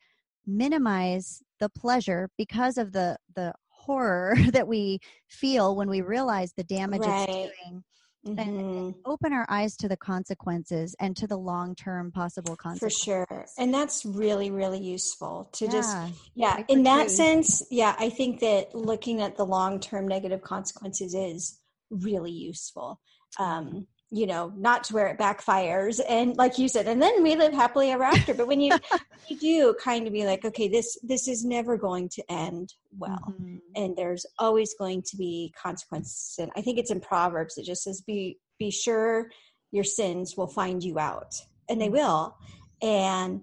[0.46, 6.64] minimize the pleasure because of the the horror that we feel when we realize the
[6.64, 7.28] damage Right.
[7.28, 7.84] it's doing
[8.26, 8.94] Mhm.
[9.04, 13.02] open our eyes to the consequences and to the long-term possible consequences.
[13.02, 13.46] For sure.
[13.58, 15.94] And that's really, really useful to just
[16.34, 20.42] Yeah, Yeah, in that sense, yeah, I think that looking at the long term negative
[20.42, 21.60] consequences is
[21.90, 23.00] really useful.
[23.38, 26.00] Um, you know, not to where it backfires.
[26.08, 28.34] And like you said, and then we live happily ever after.
[28.34, 28.78] But when you,
[29.28, 33.34] you do kind of be like, okay, this this is never going to end well.
[33.40, 33.60] Mhm.
[33.74, 36.36] And there's always going to be consequences.
[36.38, 39.30] And I think it's in Proverbs, it just says, be be sure
[39.72, 41.34] your sins will find you out.
[41.68, 41.92] And they Mhm.
[41.92, 42.36] will.
[42.82, 43.42] And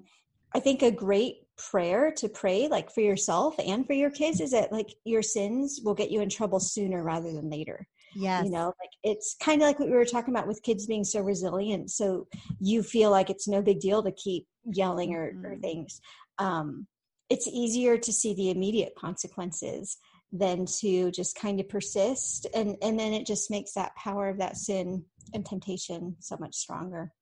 [0.53, 4.51] I think a great prayer to pray like for yourself and for your kids is
[4.51, 8.45] that like your sins will get you in trouble sooner rather than later Yes.
[8.45, 11.03] you know like it's kind of like what we were talking about with kids being
[11.03, 12.28] so resilient so
[12.59, 15.62] you feel like it's no big deal to keep yelling or, or Mhm.
[15.62, 16.01] things
[16.39, 16.88] um
[17.30, 19.97] it's easier to see the immediate consequences
[20.34, 24.38] than to just kind of persist and and then it just makes that power of
[24.38, 25.03] that sin
[25.34, 27.14] and temptation so much stronger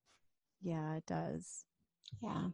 [0.61, 1.65] Yeah, it does.
[2.21, 2.47] yeah.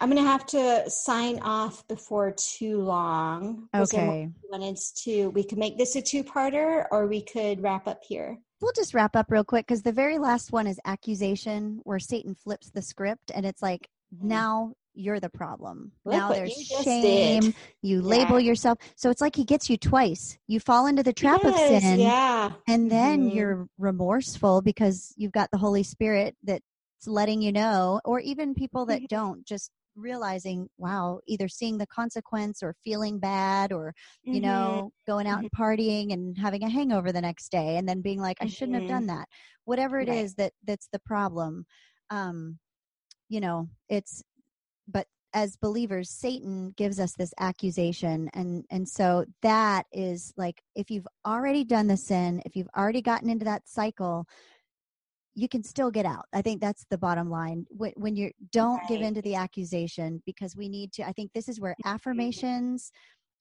[0.00, 3.68] I'm going to have to sign off before too long.
[3.74, 4.30] Was there more Okay.
[4.50, 8.38] wanted to, we could make this a two parter or we could wrap up here.
[8.60, 12.34] We'll just wrap up real quick because the very last one is accusation, where Satan
[12.34, 13.88] flips the script and it's like,
[14.22, 15.92] now you're the problem.
[16.04, 17.44] Look now there's you shame.
[17.44, 17.54] did.
[17.82, 18.08] You Yeah.
[18.08, 18.78] label yourself.
[18.96, 20.38] So it's like he gets you twice.
[20.46, 22.00] You fall into the trap of sin.
[22.00, 22.52] Yeah.
[22.68, 23.34] And then Mhm.
[23.34, 26.64] you're remorseful because you've got the Holy Spirit that's
[27.06, 32.62] letting you know, or even people that don't, just realizing, wow, either seeing the consequence
[32.62, 33.94] or feeling bad or,
[34.30, 34.42] you Mhm.
[34.42, 38.20] know, going out and partying and having a hangover the next day and then being
[38.20, 38.86] like, I shouldn't have Mhm.
[38.86, 39.28] done that.
[39.64, 40.08] Whatever it Right.
[40.08, 41.64] is that that's the problem.
[42.10, 42.58] Um,
[43.28, 44.22] you know, it's
[44.88, 50.90] but as believers satan gives us this accusation and and so that is like if
[50.90, 54.26] you've already done the sin if you've already gotten into that cycle
[55.36, 56.24] you can still get out.
[56.32, 57.66] I think that's the bottom line.
[57.70, 59.08] When, when you don't give Right.
[59.08, 62.90] into the accusation because we need to i think this is where affirmations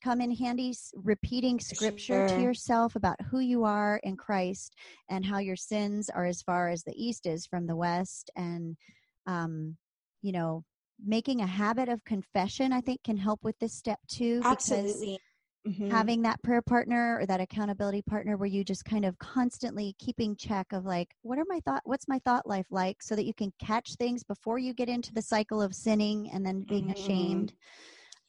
[0.03, 0.73] come in handy
[1.03, 4.75] repeating scripture to yourself about who you are in christ
[5.09, 8.29] and how your sins are as far as the east is from the west.
[8.35, 8.77] And
[9.25, 9.77] um
[10.21, 10.63] you know
[11.05, 15.19] making a habit of confession i think can help with this step too Absolutely.
[15.65, 15.89] Mhm.
[15.89, 20.35] having that prayer partner or that accountability partner where you just kind of constantly keeping
[20.35, 23.33] check of like what are my thought what's my thought life like so that you
[23.33, 26.93] can catch things before you get into the cycle of sinning and then being Mhm.
[26.93, 27.53] ashamed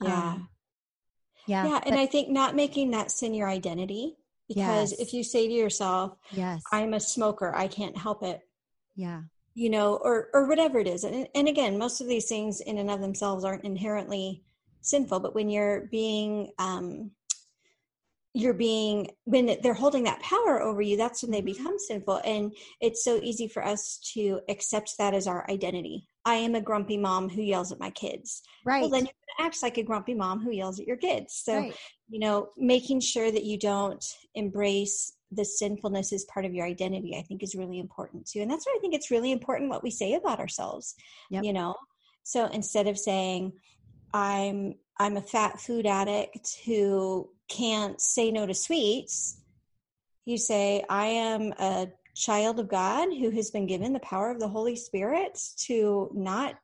[0.00, 0.32] Yeah.
[0.32, 0.48] Um,
[1.46, 1.76] yeah yeah.
[1.84, 4.16] And but- I think not making that sin your identity
[4.48, 5.00] because Yes.
[5.00, 8.40] if you say to yourself, yes I'm a smoker, I can't help it.
[8.94, 9.22] yeah
[9.58, 11.02] you know, or or whatever it is.
[11.04, 14.42] And and again, most of these things in and of themselves aren't inherently
[14.82, 17.10] sinful, but when you're being um
[18.36, 21.56] you're being when they're holding that power over you that's when they Mhm.
[21.56, 26.34] become sinful and it's so easy for us to accept that as our identity i
[26.34, 29.44] am a grumpy mom who yells at my kids right well then you're going to
[29.44, 31.74] act like a grumpy mom who yells at your kids so right.
[32.08, 37.16] you know making sure that you don't embrace the sinfulness as part of your identity
[37.16, 39.82] i think is really important too and that's why i think it's really important what
[39.82, 40.94] we say about ourselves
[41.30, 41.44] Yep.
[41.44, 41.74] you know
[42.22, 43.52] so instead of saying
[44.16, 49.40] i'm i'm a fat food addict who can't say no to sweets
[50.24, 54.40] you say i am a child of god who has been given the power of
[54.40, 56.54] the holy spirit to not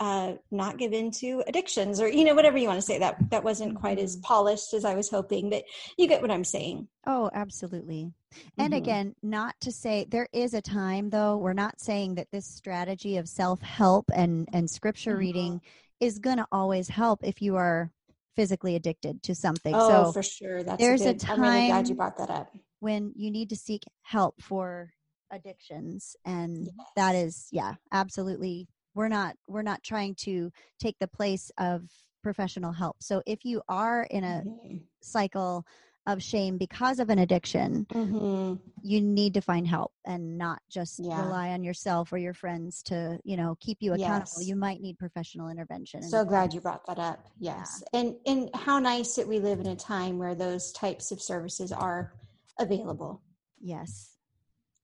[0.00, 3.16] uh, not give in to addictions or you know whatever you want to say that
[3.30, 4.22] that wasn't quite as Mhm.
[4.22, 5.64] polished as i was hoping but
[5.98, 8.14] you get what i'm saying Oh, absolutely.
[8.56, 8.78] And Mhm.
[8.78, 13.18] again, not to say there is a time though, we're not saying that this strategy
[13.18, 15.18] of self-help and and scripture Mhm.
[15.18, 15.60] reading
[16.00, 17.90] is going to always help if you are
[18.36, 19.74] physically addicted to something.
[19.74, 22.30] oh so for sure that's there's a a good i'm really glad you brought that
[22.30, 24.90] up when you need to seek help for
[25.30, 27.24] addictions and that Yes.
[27.24, 28.68] is yeah, absolutely.
[28.94, 31.88] We're not we're not trying to take the place of
[32.22, 32.96] professional help.
[33.02, 34.82] So if you are in a Mhm.
[35.00, 35.66] cycle
[36.06, 38.60] of shame because of an addiction, Mhm.
[38.82, 41.24] you need to find help and not just Yeah.
[41.24, 44.38] rely on yourself or your friends to, you know, keep you accountable.
[44.38, 44.46] Yes.
[44.46, 46.02] You might need professional intervention.
[46.02, 47.26] So glad you brought that up.
[47.38, 47.82] Yes.
[47.92, 51.72] And and how nice that we live in a time where those types of services
[51.72, 52.12] are
[52.58, 53.22] available.
[53.60, 54.10] Yes.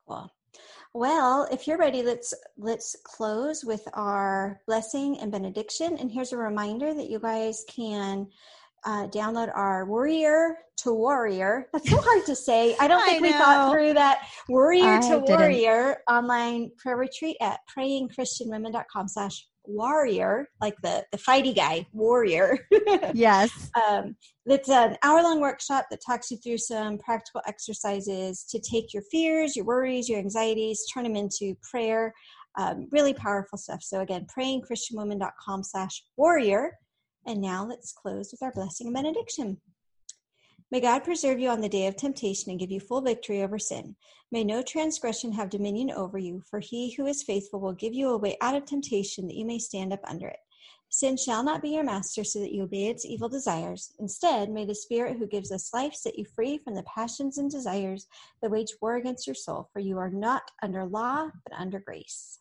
[0.09, 0.31] Cool.
[0.93, 5.97] Well, if you're ready, let's let's close with our blessing and benediction.
[5.99, 8.29] And here's a reminder that you guys can
[8.85, 11.69] uh, download our Warrior to Warrior.
[11.73, 12.77] That's so hard to say.
[12.81, 15.29] I don't I think we thought through that Warrior I to didn't.
[15.29, 22.59] Warrior online prayer retreat at prayingchristianwomen.com slash warrior, like the, the fighty guy, warrior.
[23.15, 23.71] Yes.
[23.89, 24.17] um,
[24.47, 29.03] it's an hour long workshop that talks you through some practical exercises to take your
[29.11, 32.13] fears, your worries, your anxieties, turn them into prayer.
[32.59, 33.83] Um, really powerful stuff.
[33.83, 36.73] So again, prayingchristianwomen.com slash warrior.
[37.27, 39.61] And now let's close with our blessing and benediction.
[40.71, 43.59] May God preserve you on the day of temptation and give you full victory over
[43.59, 43.97] sin.
[44.31, 48.11] May no transgression have dominion over you, for he who is faithful will give you
[48.11, 50.39] a way out of temptation that you may stand up under it.
[50.89, 53.93] Sin shall not be your master so that you obey its evil desires.
[53.99, 57.51] Instead, may the Spirit who gives us life set you free from the passions and
[57.51, 58.07] desires
[58.43, 62.41] that wage war against your soul, for you are not under law, but under grace.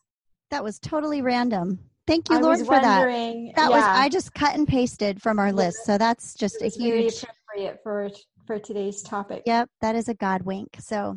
[0.50, 1.78] That was totally random.
[2.10, 3.06] Thank you, I Lord, for that.
[3.54, 5.84] That was I just cut and pasted from our list.
[5.84, 8.10] So that's just a huge appropriate for
[8.48, 9.44] for today's topic.
[9.46, 10.76] Yep, that is a God wink.
[10.80, 11.16] So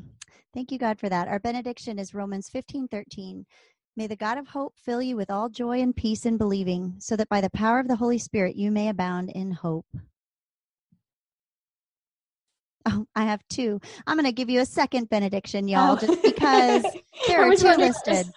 [0.53, 1.27] thank you, God, for that.
[1.27, 3.47] Our benediction is Romans fifteen thirteen.
[3.97, 7.15] May the God of hope fill you with all joy and peace in believing, so
[7.15, 9.87] that by the power of the Holy Spirit you may abound in hope.
[12.85, 13.81] Oh, I have two.
[14.05, 15.99] I'm going to give you a second benediction, y'all, Oh.
[15.99, 16.83] just because
[17.27, 18.27] there are two listed.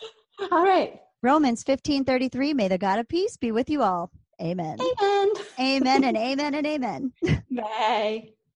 [0.51, 1.01] All right.
[1.23, 4.11] Romans 15:33, may the God of peace be with you all.
[4.41, 4.79] Amen.
[4.81, 5.29] Amen.
[5.59, 7.13] Amen and amen and amen.
[7.51, 8.36] Bye.